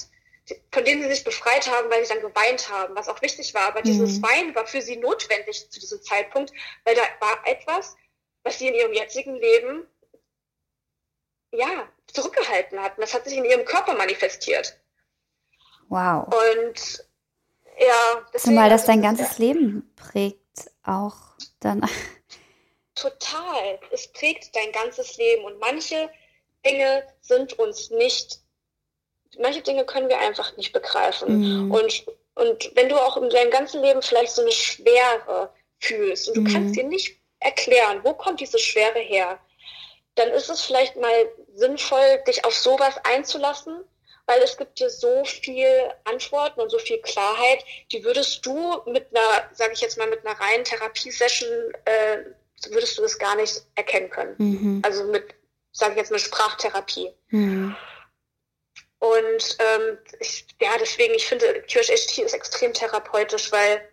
von 0.73 0.85
denen 0.85 1.03
sie 1.03 1.09
sich 1.09 1.25
befreit 1.25 1.71
haben, 1.71 1.89
weil 1.89 2.05
sie 2.05 2.13
dann 2.13 2.23
geweint 2.23 2.69
haben, 2.69 2.95
was 2.95 3.09
auch 3.09 3.23
wichtig 3.23 3.55
war. 3.55 3.69
Aber 3.69 3.81
mm. 3.81 3.85
dieses 3.85 4.23
Weinen 4.23 4.55
war 4.55 4.67
für 4.67 4.83
sie 4.83 4.97
notwendig 4.97 5.71
zu 5.71 5.81
diesem 5.81 6.03
Zeitpunkt, 6.03 6.53
weil 6.85 6.95
da 6.95 7.03
war 7.21 7.47
etwas, 7.47 7.97
was 8.43 8.59
sie 8.59 8.69
in 8.69 8.75
ihrem 8.75 8.93
jetzigen 8.93 9.37
Leben 9.37 9.87
ja, 11.57 11.89
zurückgehalten 12.13 12.81
hatten. 12.81 13.01
Das 13.01 13.15
hat 13.15 13.25
sich 13.25 13.37
in 13.37 13.45
ihrem 13.45 13.65
Körper 13.65 13.95
manifestiert. 13.95 14.79
Wow. 15.89 16.27
Und 16.27 17.05
ja, 17.79 18.27
deswegen, 18.33 18.55
Zumal 18.55 18.71
das 18.71 18.85
dein 18.85 19.03
ganzes 19.03 19.39
Leben 19.39 19.93
prägt 19.97 20.71
auch 20.83 21.17
dann. 21.61 21.89
Total. 22.95 23.79
Es 23.91 24.09
prägt 24.09 24.57
dein 24.57 24.73
ganzes 24.73 25.17
Leben 25.19 25.45
und 25.45 25.59
manche 25.61 26.09
Dinge 26.65 27.05
sind 27.21 27.59
uns 27.59 27.91
nicht, 27.91 28.41
manche 29.39 29.61
Dinge 29.61 29.85
können 29.85 30.09
wir 30.09 30.19
einfach 30.19 30.57
nicht 30.57 30.73
begreifen. 30.73 31.67
Mm. 31.67 31.71
Und, 31.71 32.07
und 32.35 32.71
wenn 32.75 32.89
du 32.89 32.97
auch 32.97 33.17
in 33.19 33.29
deinem 33.29 33.51
ganzen 33.51 33.83
Leben 33.83 34.01
vielleicht 34.03 34.33
so 34.33 34.43
eine 34.43 34.53
Schwere 34.53 35.53
fühlst 35.79 36.29
und 36.29 36.37
du 36.37 36.41
mm. 36.41 36.47
kannst 36.47 36.77
dir 36.77 36.85
nicht 36.85 37.21
erklären, 37.41 38.01
wo 38.03 38.15
kommt 38.15 38.41
diese 38.41 38.59
Schwere 38.59 38.99
her, 38.99 39.39
dann 40.17 40.31
ist 40.31 40.51
es 40.51 40.63
vielleicht 40.63 40.97
mal 40.97 41.29
sinnvoll, 41.55 42.23
dich 42.27 42.45
auf 42.45 42.55
sowas 42.55 42.97
einzulassen 43.05 43.85
weil 44.27 44.43
es 44.43 44.57
gibt 44.57 44.79
dir 44.79 44.91
so 44.91 45.25
viel 45.25 45.69
Antworten 46.05 46.61
und 46.61 46.71
so 46.71 46.79
viel 46.79 47.01
Klarheit, 47.01 47.65
die 47.93 48.05
würdest 48.05 48.45
du 48.45 48.83
mit 48.87 49.07
einer, 49.15 49.49
sage 49.53 49.73
ich 49.73 49.81
jetzt 49.81 49.97
mal, 49.97 50.09
mit 50.09 50.27
einer 50.27 50.39
reinen 50.39 50.65
Therapiesession, 50.65 51.49
äh, 51.85 52.19
würdest 52.71 52.99
du 52.99 53.03
das 53.03 53.19
gar 53.19 53.37
nicht 53.37 53.63
erkennen 53.77 54.11
können. 54.11 54.35
Mhm. 54.39 54.83
Also 54.85 55.05
mit, 55.05 55.35
sage 55.73 55.93
ich 55.93 55.99
jetzt 55.99 56.11
mal, 56.11 56.19
Sprachtherapie. 56.19 57.13
Mhm. 57.29 57.77
Und 58.99 59.59
ähm, 59.59 59.99
ich, 60.19 60.47
ja, 60.61 60.71
deswegen, 60.81 61.15
ich 61.15 61.27
finde, 61.27 61.63
QHHT 61.63 62.19
ist 62.19 62.35
extrem 62.35 62.73
therapeutisch, 62.73 63.53
weil 63.53 63.87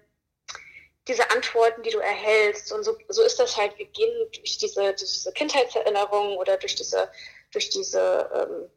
diese 1.08 1.30
Antworten, 1.32 1.84
die 1.84 1.90
du 1.90 2.00
erhältst, 2.00 2.72
und 2.72 2.84
so, 2.84 2.98
so 3.10 3.24
ist 3.24 3.40
das 3.40 3.58
halt, 3.58 3.78
wir 3.78 3.86
gehen 3.88 4.32
durch 4.32 4.58
diese, 4.58 4.94
diese 4.94 5.32
Kindheitserinnerungen 5.34 6.38
oder 6.38 6.58
durch 6.58 6.76
diese, 6.76 7.12
durch 7.52 7.70
diese 7.70 8.30
ähm, 8.34 8.70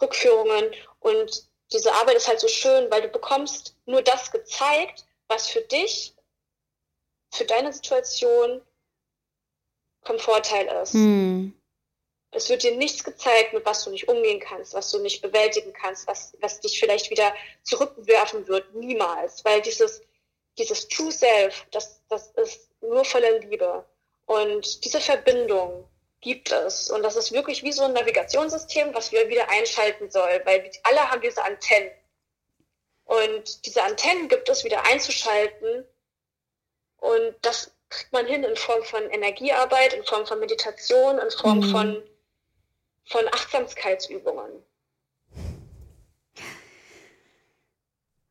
Rückführungen 0.00 0.74
und 1.00 1.48
diese 1.72 1.92
Arbeit 1.92 2.16
ist 2.16 2.28
halt 2.28 2.40
so 2.40 2.48
schön, 2.48 2.90
weil 2.90 3.02
du 3.02 3.08
bekommst 3.08 3.76
nur 3.86 4.02
das 4.02 4.30
gezeigt, 4.30 5.06
was 5.28 5.48
für 5.48 5.60
dich, 5.60 6.14
für 7.32 7.44
deine 7.44 7.72
Situation 7.72 8.62
vom 10.02 10.18
Vorteil 10.18 10.66
ist. 10.82 10.94
Mm. 10.94 11.50
Es 12.30 12.48
wird 12.50 12.62
dir 12.62 12.76
nichts 12.76 13.04
gezeigt, 13.04 13.54
mit 13.54 13.64
was 13.64 13.84
du 13.84 13.90
nicht 13.90 14.08
umgehen 14.08 14.40
kannst, 14.40 14.74
was 14.74 14.90
du 14.90 14.98
nicht 14.98 15.22
bewältigen 15.22 15.72
kannst, 15.72 16.06
was, 16.06 16.36
was 16.40 16.60
dich 16.60 16.78
vielleicht 16.78 17.10
wieder 17.10 17.34
zurückwerfen 17.62 18.46
wird. 18.48 18.74
Niemals. 18.74 19.44
Weil 19.44 19.62
dieses, 19.62 20.02
dieses 20.58 20.88
True 20.88 21.12
Self, 21.12 21.66
das, 21.70 22.02
das 22.08 22.28
ist 22.32 22.70
nur 22.80 23.04
voller 23.04 23.38
Liebe. 23.40 23.84
Und 24.26 24.84
diese 24.84 25.00
Verbindung 25.00 25.88
gibt 26.20 26.52
es. 26.52 26.90
Und 26.90 27.02
das 27.02 27.16
ist 27.16 27.32
wirklich 27.32 27.62
wie 27.62 27.72
so 27.72 27.84
ein 27.84 27.92
Navigationssystem, 27.92 28.94
was 28.94 29.12
wir 29.12 29.28
wieder 29.28 29.48
einschalten 29.48 30.10
sollen, 30.10 30.40
weil 30.44 30.70
alle 30.82 31.10
haben 31.10 31.22
diese 31.22 31.42
Antennen. 31.42 31.90
Und 33.04 33.64
diese 33.64 33.82
Antennen 33.82 34.28
gibt 34.28 34.48
es 34.48 34.64
wieder 34.64 34.84
einzuschalten. 34.84 35.84
Und 36.98 37.34
das 37.42 37.72
kriegt 37.88 38.12
man 38.12 38.26
hin 38.26 38.44
in 38.44 38.56
Form 38.56 38.82
von 38.84 39.02
Energiearbeit, 39.10 39.94
in 39.94 40.04
Form 40.04 40.26
von 40.26 40.40
Meditation, 40.40 41.18
in 41.18 41.30
Form 41.30 41.60
mhm. 41.60 41.70
von, 41.70 42.02
von 43.06 43.28
Achtsamkeitsübungen. 43.28 44.62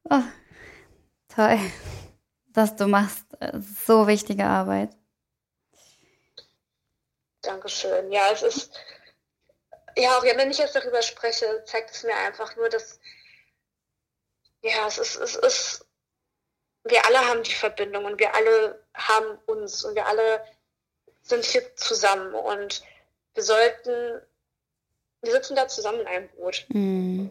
Oh, 0.10 0.24
toll, 1.34 1.60
dass 2.58 2.76
du 2.76 2.88
machst. 2.88 3.24
So 3.86 4.08
wichtige 4.08 4.46
Arbeit. 4.46 4.90
Dankeschön. 7.44 8.12
Ja, 8.12 8.32
es 8.32 8.42
ist, 8.42 8.80
ja, 9.96 10.18
auch 10.18 10.24
wenn 10.24 10.50
ich 10.50 10.58
jetzt 10.58 10.76
darüber 10.76 11.04
spreche, 11.04 11.64
zeigt 11.66 11.92
es 11.92 12.04
mir 12.04 12.16
einfach 12.16 12.56
nur, 12.56 12.68
dass, 12.68 13.00
ja, 14.64 14.88
es 14.88 14.98
ist, 14.98 15.18
es 15.18 15.36
ist, 15.36 15.86
wir 16.84 17.06
alle 17.06 17.20
haben 17.28 17.44
die 17.44 17.54
Verbindung 17.54 18.06
und 18.06 18.20
wir 18.20 18.34
alle 18.34 18.84
haben 18.96 19.38
uns 19.46 19.86
und 19.86 19.94
wir 19.94 20.08
alle 20.08 20.44
sind 21.22 21.46
hier 21.46 21.76
zusammen 21.76 22.34
und 22.34 22.82
wir 23.36 23.44
sollten, 23.44 24.20
wir 25.22 25.32
sitzen 25.32 25.56
da 25.56 25.68
zusammen 25.68 26.00
in 26.00 26.08
einem 26.08 26.30
Boot. 26.30 26.66
Mm. 26.70 27.28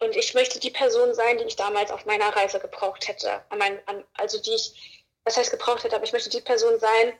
Und 0.00 0.16
ich 0.16 0.32
möchte 0.34 0.58
die 0.58 0.70
Person 0.70 1.14
sein, 1.14 1.38
die 1.38 1.44
ich 1.44 1.56
damals 1.56 1.90
auf 1.90 2.06
meiner 2.06 2.34
Reise 2.34 2.58
gebraucht 2.58 3.06
hätte. 3.06 3.42
An 3.50 3.58
mein, 3.58 3.86
an, 3.86 4.02
also 4.14 4.40
die 4.40 4.54
ich, 4.54 5.02
was 5.24 5.36
heißt 5.36 5.50
gebraucht 5.50 5.84
hätte, 5.84 5.94
aber 5.94 6.04
ich 6.04 6.12
möchte 6.12 6.30
die 6.30 6.40
Person 6.40 6.78
sein, 6.80 7.12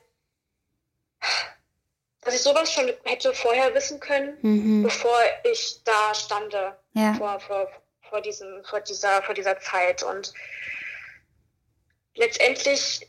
dass 2.23 2.35
ich 2.35 2.43
sowas 2.43 2.73
schon 2.73 2.91
hätte 3.05 3.35
vorher 3.35 3.75
wissen 3.75 4.01
können, 4.01 4.39
mhm. 4.41 4.83
bevor 4.83 5.19
ich 5.45 5.83
da 5.85 6.15
stande 6.15 6.77
ja. 6.95 7.15
vor, 7.15 7.41
vor, 7.41 7.71
vor, 8.09 8.21
diesem, 8.23 8.65
vor, 8.65 8.81
dieser, 8.81 9.23
vor 9.23 9.35
dieser 9.35 9.59
Zeit. 9.61 10.03
Und 10.03 10.33
letztendlich 12.15 13.07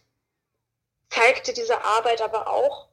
zeigte 1.10 1.54
diese 1.54 1.82
Arbeit 1.82 2.22
aber 2.22 2.48
auch, 2.48 2.90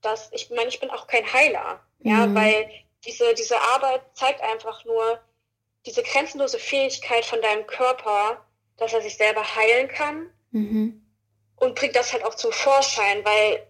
dass 0.00 0.30
ich 0.32 0.48
meine, 0.50 0.68
ich 0.68 0.78
bin 0.78 0.90
auch 0.90 1.08
kein 1.08 1.32
Heiler, 1.32 1.80
mhm. 1.98 2.10
ja, 2.10 2.34
weil 2.34 2.70
diese, 3.04 3.34
diese 3.34 3.60
Arbeit 3.60 4.02
zeigt 4.14 4.40
einfach 4.42 4.84
nur 4.84 5.20
diese 5.86 6.02
grenzenlose 6.02 6.58
Fähigkeit 6.58 7.24
von 7.24 7.40
deinem 7.40 7.66
Körper, 7.66 8.44
dass 8.76 8.92
er 8.92 9.02
sich 9.02 9.16
selber 9.16 9.42
heilen 9.56 9.88
kann 9.88 10.30
mhm. 10.50 11.02
und 11.56 11.74
bringt 11.74 11.96
das 11.96 12.12
halt 12.12 12.24
auch 12.24 12.34
zum 12.34 12.52
Vorschein, 12.52 13.24
weil 13.24 13.66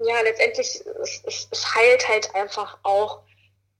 ja, 0.00 0.20
letztendlich, 0.20 0.82
es, 1.02 1.22
es, 1.24 1.48
es 1.50 1.74
heilt 1.74 2.08
halt 2.08 2.34
einfach 2.34 2.78
auch 2.82 3.22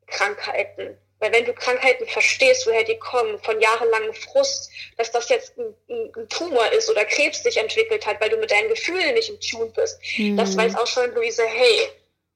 Krankheiten. 0.07 0.97
Weil 1.19 1.33
wenn 1.33 1.45
du 1.45 1.55
Krankheiten 1.55 2.07
verstehst, 2.07 2.67
woher 2.67 2.85
die 2.85 2.99
kommen, 2.99 3.39
von 3.39 3.61
jahrelangem 3.61 4.13
Frust, 4.15 4.71
dass 4.97 5.11
das 5.11 5.29
jetzt 5.29 5.57
ein, 5.59 5.75
ein, 5.89 6.29
Tumor 6.29 6.71
ist 6.73 6.91
oder 6.91 7.05
Krebs 7.05 7.43
sich 7.43 7.57
entwickelt 7.57 8.07
hat, 8.07 8.21
weil 8.21 8.31
du 8.31 8.37
mit 8.37 8.51
deinen 8.51 8.69
Gefühlen 8.69 9.15
nicht 9.15 9.31
im 9.31 9.41
Tune 9.41 9.71
bist, 9.75 9.99
mhm. 10.19 10.37
das 10.37 10.57
weiß 10.57 10.77
auch 10.77 10.87
schon 10.87 11.15
Luise 11.15 11.45
Hay. 11.45 11.89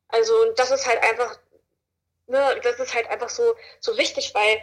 Also 0.08 0.52
das 0.52 0.70
ist 0.70 0.86
halt 0.86 1.02
einfach, 1.02 1.38
ne, 2.28 2.60
das 2.62 2.78
ist 2.78 2.94
halt 2.94 3.08
einfach 3.08 3.28
so, 3.28 3.54
so 3.80 3.96
wichtig, 3.96 4.34
weil 4.34 4.60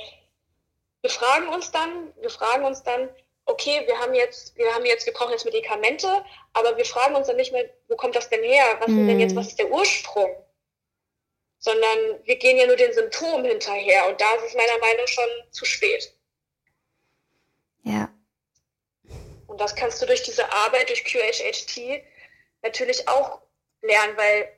wir 1.02 1.10
fragen 1.10 1.50
uns 1.50 1.72
dann, 1.72 2.14
wir 2.20 2.30
fragen 2.30 2.66
uns 2.66 2.84
dann, 2.84 3.10
okay, 3.46 3.84
wir 3.86 4.00
haben 4.00 4.14
jetzt, 4.14 4.56
wir 4.58 4.74
haben 4.74 4.86
jetzt, 4.86 5.06
wir 5.06 5.14
brauchen 5.14 5.32
jetzt 5.32 5.46
Medikamente, 5.46 6.26
aber 6.54 6.78
wir 6.78 6.86
fragen 6.86 7.16
uns 7.16 7.28
dann 7.28 7.36
nicht 7.36 7.52
mehr, 7.52 7.70
wo 7.88 7.96
kommt 7.96 8.16
das 8.16 8.30
denn 8.30 8.44
her? 8.44 8.78
Was 8.80 8.88
mm. 8.88 9.08
denn 9.08 9.20
jetzt, 9.20 9.36
was 9.36 9.48
ist 9.48 9.60
der 9.60 9.70
Ursprung? 9.70 10.36
Sondern 11.60 12.20
wir 12.24 12.38
gehen 12.38 12.58
ja 12.58 12.66
nur 12.66 12.76
den 12.76 12.94
Symptomen 12.94 13.46
hinterher 13.46 14.08
und 14.08 14.20
da 14.20 14.34
ist 14.36 14.46
es 14.46 14.56
meiner 14.56 14.78
Meinung 14.80 15.02
nach 15.02 15.08
schon 15.08 15.30
zu 15.52 15.66
spät. 15.66 16.12
Ja. 17.84 18.10
Und 19.48 19.62
das 19.62 19.76
kannst 19.76 20.02
du 20.02 20.06
durch 20.06 20.24
diese 20.24 20.52
Arbeit, 20.52 20.90
durch 20.90 21.06
QHHT 21.06 22.04
natürlich 22.64 23.08
auch 23.08 23.42
lernen, 23.82 24.18
weil 24.18 24.55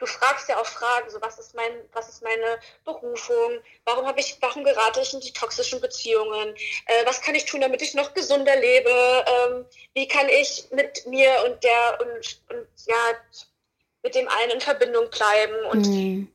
du 0.00 0.06
fragst 0.06 0.48
ja 0.48 0.58
auch 0.58 0.66
Fragen, 0.66 1.08
so 1.10 1.20
was 1.20 1.38
ist 1.38 1.54
mein, 1.54 1.72
was 1.92 2.08
ist 2.08 2.22
meine 2.22 2.58
Berufung, 2.84 3.60
warum 3.84 4.06
habe 4.06 4.18
ich, 4.18 4.38
warum 4.40 4.64
gerate 4.64 5.00
ich 5.00 5.12
in 5.12 5.20
die 5.20 5.32
toxischen 5.32 5.80
Beziehungen, 5.80 6.54
äh, 6.86 7.06
was 7.06 7.20
kann 7.20 7.34
ich 7.34 7.44
tun, 7.44 7.60
damit 7.60 7.82
ich 7.82 7.94
noch 7.94 8.14
gesunder 8.14 8.56
lebe, 8.56 8.90
ähm, 8.90 9.66
wie 9.94 10.08
kann 10.08 10.28
ich 10.28 10.68
mit 10.72 11.06
mir 11.06 11.30
und 11.46 11.62
der 11.62 12.00
und, 12.00 12.42
und 12.48 12.66
ja 12.86 12.96
mit 14.02 14.14
dem 14.14 14.28
einen 14.28 14.52
in 14.52 14.60
Verbindung 14.60 15.10
bleiben 15.10 15.64
und 15.66 15.86
mhm. 15.86 16.32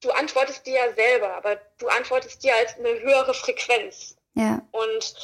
du 0.00 0.10
antwortest 0.10 0.66
dir 0.66 0.74
ja 0.74 0.92
selber, 0.92 1.34
aber 1.34 1.56
du 1.78 1.86
antwortest 1.88 2.42
dir 2.42 2.54
als 2.56 2.76
eine 2.76 3.00
höhere 3.00 3.34
Frequenz. 3.34 4.16
Ja. 4.34 4.60
Und 4.72 5.14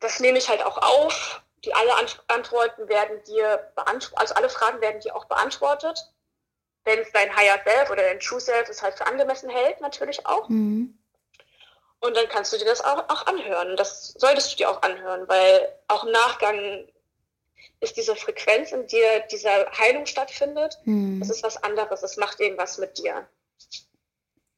das 0.00 0.20
nehme 0.20 0.36
ich 0.36 0.48
halt 0.48 0.62
auch 0.62 0.76
auf. 0.76 1.42
Die 1.64 1.72
alle 1.72 1.92
Antworten 2.28 2.86
werden 2.86 3.24
dir 3.24 3.72
beantwortet, 3.74 4.18
also 4.18 4.34
alle 4.34 4.50
Fragen 4.50 4.80
werden 4.82 5.00
dir 5.00 5.16
auch 5.16 5.24
beantwortet 5.24 5.98
wenn 6.86 7.00
es 7.00 7.12
dein 7.12 7.34
Higher 7.36 7.60
Self 7.64 7.90
oder 7.90 8.02
dein 8.02 8.20
True 8.20 8.40
Self 8.40 8.68
es 8.70 8.82
halt 8.82 8.94
für 8.96 9.06
angemessen 9.06 9.50
hält, 9.50 9.80
natürlich 9.80 10.24
auch. 10.24 10.48
Mhm. 10.48 10.96
Und 12.00 12.16
dann 12.16 12.28
kannst 12.28 12.52
du 12.52 12.58
dir 12.58 12.64
das 12.64 12.82
auch, 12.82 13.08
auch 13.08 13.26
anhören. 13.26 13.76
Das 13.76 14.14
solltest 14.16 14.52
du 14.52 14.56
dir 14.56 14.70
auch 14.70 14.82
anhören, 14.82 15.28
weil 15.28 15.68
auch 15.88 16.04
im 16.04 16.12
Nachgang 16.12 16.86
ist 17.80 17.96
diese 17.96 18.16
Frequenz, 18.16 18.72
in 18.72 18.86
der 18.86 19.20
diese 19.30 19.48
Heilung 19.78 20.06
stattfindet, 20.06 20.78
mhm. 20.84 21.20
das 21.20 21.30
ist 21.30 21.42
was 21.42 21.62
anderes. 21.62 22.02
Es 22.02 22.16
macht 22.16 22.40
irgendwas 22.40 22.78
mit 22.78 22.96
dir. 22.98 23.26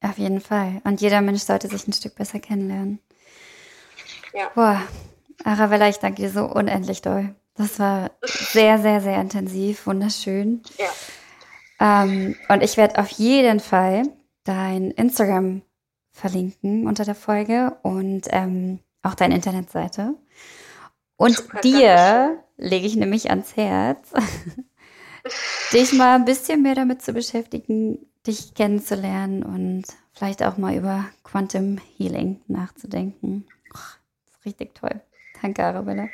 Auf 0.01 0.17
jeden 0.17 0.39
Fall. 0.39 0.81
Und 0.85 1.01
jeder 1.01 1.21
Mensch 1.21 1.41
sollte 1.41 1.67
sich 1.67 1.87
ein 1.87 1.93
Stück 1.93 2.15
besser 2.15 2.39
kennenlernen. 2.39 2.99
Ja. 4.33 4.49
Boah, 4.55 4.81
Arabella, 5.43 5.89
ich 5.89 5.97
danke 5.97 6.21
dir 6.21 6.29
so 6.29 6.45
unendlich 6.45 7.01
doll. 7.01 7.35
Das 7.55 7.79
war 7.79 8.11
sehr, 8.23 8.79
sehr, 8.79 9.01
sehr 9.01 9.19
intensiv, 9.19 9.87
wunderschön. 9.87 10.61
Ja. 10.77 10.89
Ähm, 11.79 12.35
und 12.49 12.63
ich 12.63 12.77
werde 12.77 12.99
auf 12.99 13.09
jeden 13.09 13.59
Fall 13.59 14.03
dein 14.43 14.91
Instagram 14.91 15.61
verlinken 16.11 16.87
unter 16.87 17.05
der 17.05 17.15
Folge 17.15 17.77
und 17.83 18.27
ähm, 18.31 18.79
auch 19.01 19.15
deine 19.15 19.35
Internetseite. 19.35 20.15
Und 21.15 21.37
Super, 21.37 21.61
dir 21.61 22.43
lege 22.57 22.85
ich 22.85 22.95
nämlich 22.95 23.29
ans 23.29 23.55
Herz, 23.55 24.11
dich 25.73 25.93
mal 25.93 26.15
ein 26.15 26.25
bisschen 26.25 26.61
mehr 26.61 26.75
damit 26.75 27.01
zu 27.01 27.13
beschäftigen, 27.13 27.99
dich 28.27 28.53
kennenzulernen 28.53 29.43
und 29.43 29.83
vielleicht 30.13 30.43
auch 30.43 30.57
mal 30.57 30.75
über 30.75 31.05
Quantum 31.23 31.79
Healing 31.97 32.41
nachzudenken. 32.47 33.45
Oh, 33.73 34.45
richtig 34.45 34.75
toll. 34.75 35.01
Danke, 35.41 35.63
Arabella. 35.63 36.07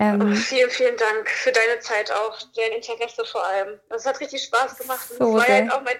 Ähm, 0.00 0.34
vielen, 0.34 0.70
vielen 0.70 0.96
Dank 0.96 1.28
für 1.28 1.52
deine 1.52 1.78
Zeit 1.80 2.10
auch, 2.10 2.38
dein 2.56 2.72
Interesse 2.72 3.24
vor 3.26 3.44
allem. 3.46 3.78
Es 3.90 4.06
hat 4.06 4.18
richtig 4.18 4.42
Spaß 4.44 4.78
gemacht. 4.78 5.06
So 5.08 5.18
das 5.18 5.48
war 5.48 5.56
jetzt 5.56 5.72
auch 5.72 5.82
mein, 5.82 5.96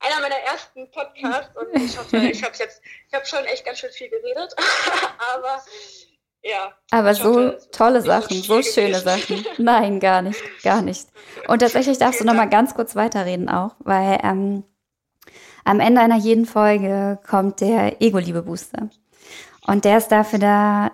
einer 0.00 0.20
meiner 0.20 0.40
ersten 0.40 0.90
Podcasts 0.90 1.56
und 1.56 1.74
ich 1.80 1.96
hoffe, 1.96 2.16
ich 2.32 2.42
habe 2.42 2.54
jetzt, 2.58 2.82
ich 3.08 3.14
habe 3.14 3.24
schon 3.24 3.44
echt 3.44 3.64
ganz 3.64 3.78
schön 3.78 3.92
viel 3.92 4.10
geredet, 4.10 4.54
aber 5.34 5.62
ja. 6.42 6.74
Aber 6.90 7.14
so 7.14 7.52
hoffe, 7.52 7.58
tolle 7.70 8.02
Sachen, 8.02 8.42
so, 8.42 8.60
so 8.60 8.72
schöne 8.72 8.98
Sachen. 8.98 9.46
Nein, 9.58 10.00
gar 10.00 10.20
nicht, 10.20 10.42
gar 10.64 10.82
nicht. 10.82 11.06
Und 11.46 11.60
tatsächlich 11.60 11.98
darfst 11.98 12.20
du 12.20 12.24
noch 12.24 12.34
mal 12.34 12.50
ganz 12.50 12.74
kurz 12.74 12.96
weiterreden 12.96 13.48
auch, 13.48 13.76
weil 13.78 14.18
ähm, 14.24 14.64
Am 15.64 15.80
Ende 15.80 16.00
einer 16.00 16.18
jeden 16.18 16.44
Folge 16.44 17.20
kommt 17.26 17.60
der 17.60 18.02
Ego-Liebe-Booster. 18.02 18.90
Und 19.66 19.84
der 19.84 19.98
ist 19.98 20.08
dafür 20.08 20.40
da, 20.40 20.92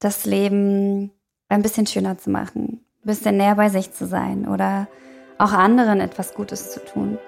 das 0.00 0.24
Leben 0.24 1.12
ein 1.48 1.62
bisschen 1.62 1.86
schöner 1.86 2.18
zu 2.18 2.30
machen, 2.30 2.84
ein 3.02 3.06
bisschen 3.06 3.38
näher 3.38 3.54
bei 3.54 3.70
sich 3.70 3.92
zu 3.92 4.06
sein 4.06 4.46
oder 4.46 4.86
auch 5.38 5.52
anderen 5.52 6.00
etwas 6.00 6.34
Gutes 6.34 6.72
zu 6.72 6.84
tun. 6.84 7.18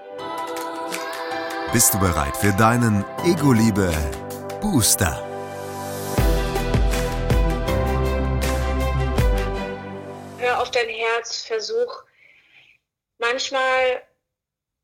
Bist 1.72 1.94
du 1.94 2.00
bereit 2.00 2.36
für 2.36 2.52
deinen 2.52 3.04
Ego-Liebe-Booster? 3.24 5.26
Hör 10.38 10.60
auf 10.60 10.70
dein 10.70 10.88
Herz, 10.88 11.44
versuch 11.44 12.02
manchmal 13.18 14.02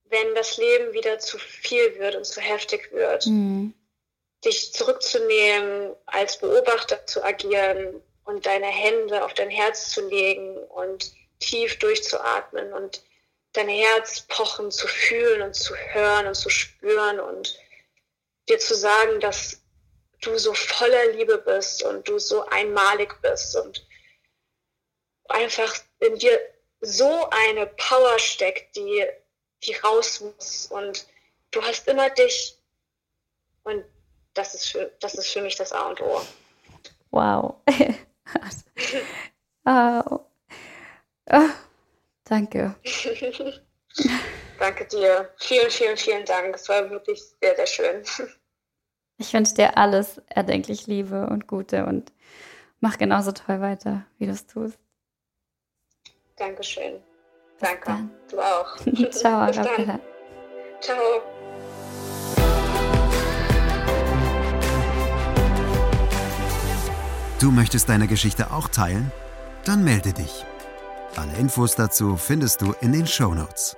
wenn 0.08 0.36
das 0.36 0.56
Leben 0.56 0.92
wieder 0.92 1.18
zu 1.18 1.36
viel 1.36 1.98
wird 1.98 2.14
und 2.14 2.24
zu 2.24 2.40
heftig 2.40 2.92
wird, 2.92 3.26
mhm. 3.26 3.74
dich 4.44 4.72
zurückzunehmen, 4.72 5.96
als 6.06 6.38
Beobachter 6.38 7.04
zu 7.06 7.24
agieren 7.24 8.00
und 8.26 8.46
deine 8.46 8.66
Hände 8.66 9.24
auf 9.24 9.34
dein 9.34 9.50
Herz 9.50 9.90
zu 9.90 10.06
legen 10.08 10.56
und 10.56 11.12
tief 11.40 11.78
durchzuatmen 11.78 12.72
und 12.72 13.02
dein 13.52 13.68
Herz 13.68 14.22
pochen 14.28 14.70
zu 14.70 14.86
fühlen 14.86 15.42
und 15.42 15.54
zu 15.54 15.74
hören 15.74 16.26
und 16.26 16.34
zu 16.34 16.50
spüren 16.50 17.20
und 17.20 17.58
dir 18.48 18.58
zu 18.58 18.74
sagen, 18.74 19.20
dass 19.20 19.62
du 20.20 20.36
so 20.38 20.52
voller 20.54 21.12
Liebe 21.12 21.38
bist 21.38 21.82
und 21.82 22.06
du 22.08 22.18
so 22.18 22.44
einmalig 22.46 23.14
bist 23.22 23.56
und 23.56 23.86
einfach 25.28 25.74
in 26.00 26.18
dir 26.18 26.40
so 26.80 27.28
eine 27.30 27.66
Power 27.66 28.18
steckt, 28.18 28.76
die 28.76 29.06
die 29.62 29.74
raus 29.74 30.20
muss. 30.20 30.66
Und 30.66 31.06
du 31.50 31.62
hast 31.62 31.88
immer 31.88 32.10
dich. 32.10 32.58
Und 33.64 33.84
das 34.34 34.54
ist 34.54 34.68
für, 34.68 34.92
das 35.00 35.14
ist 35.14 35.28
für 35.28 35.42
mich 35.42 35.56
das 35.56 35.72
A 35.72 35.88
und 35.88 36.00
O. 36.00 36.22
Wow. 37.10 37.56
oh. 39.64 40.20
Oh. 41.30 41.50
Danke. 42.24 42.74
Danke 44.58 44.84
dir. 44.86 45.30
Vielen, 45.38 45.70
vielen, 45.70 45.96
vielen 45.96 46.24
Dank. 46.24 46.54
Es 46.54 46.68
war 46.68 46.90
wirklich 46.90 47.22
sehr, 47.40 47.56
sehr 47.56 47.66
schön. 47.66 48.02
Ich 49.18 49.32
wünsche 49.32 49.54
dir 49.54 49.78
alles 49.78 50.20
erdenklich 50.26 50.86
Liebe 50.86 51.26
und 51.28 51.46
Gute 51.46 51.86
und 51.86 52.12
mach 52.80 52.98
genauso 52.98 53.32
toll 53.32 53.62
weiter, 53.62 54.04
wie 54.18 54.26
du 54.26 54.32
es 54.32 54.46
tust. 54.46 54.78
Dankeschön. 56.36 57.02
Danke. 57.58 58.10
Du 58.30 58.38
auch. 58.38 58.76
Ciao, 59.10 59.38
Arabella. 59.38 59.98
Ciao. 60.80 61.22
Du 67.38 67.50
möchtest 67.50 67.90
deine 67.90 68.06
Geschichte 68.06 68.50
auch 68.50 68.68
teilen? 68.68 69.12
Dann 69.66 69.84
melde 69.84 70.14
dich. 70.14 70.46
Alle 71.16 71.34
Infos 71.34 71.74
dazu 71.74 72.16
findest 72.16 72.62
du 72.62 72.72
in 72.80 72.92
den 72.92 73.06
Show 73.06 73.34
Notes. 73.34 73.76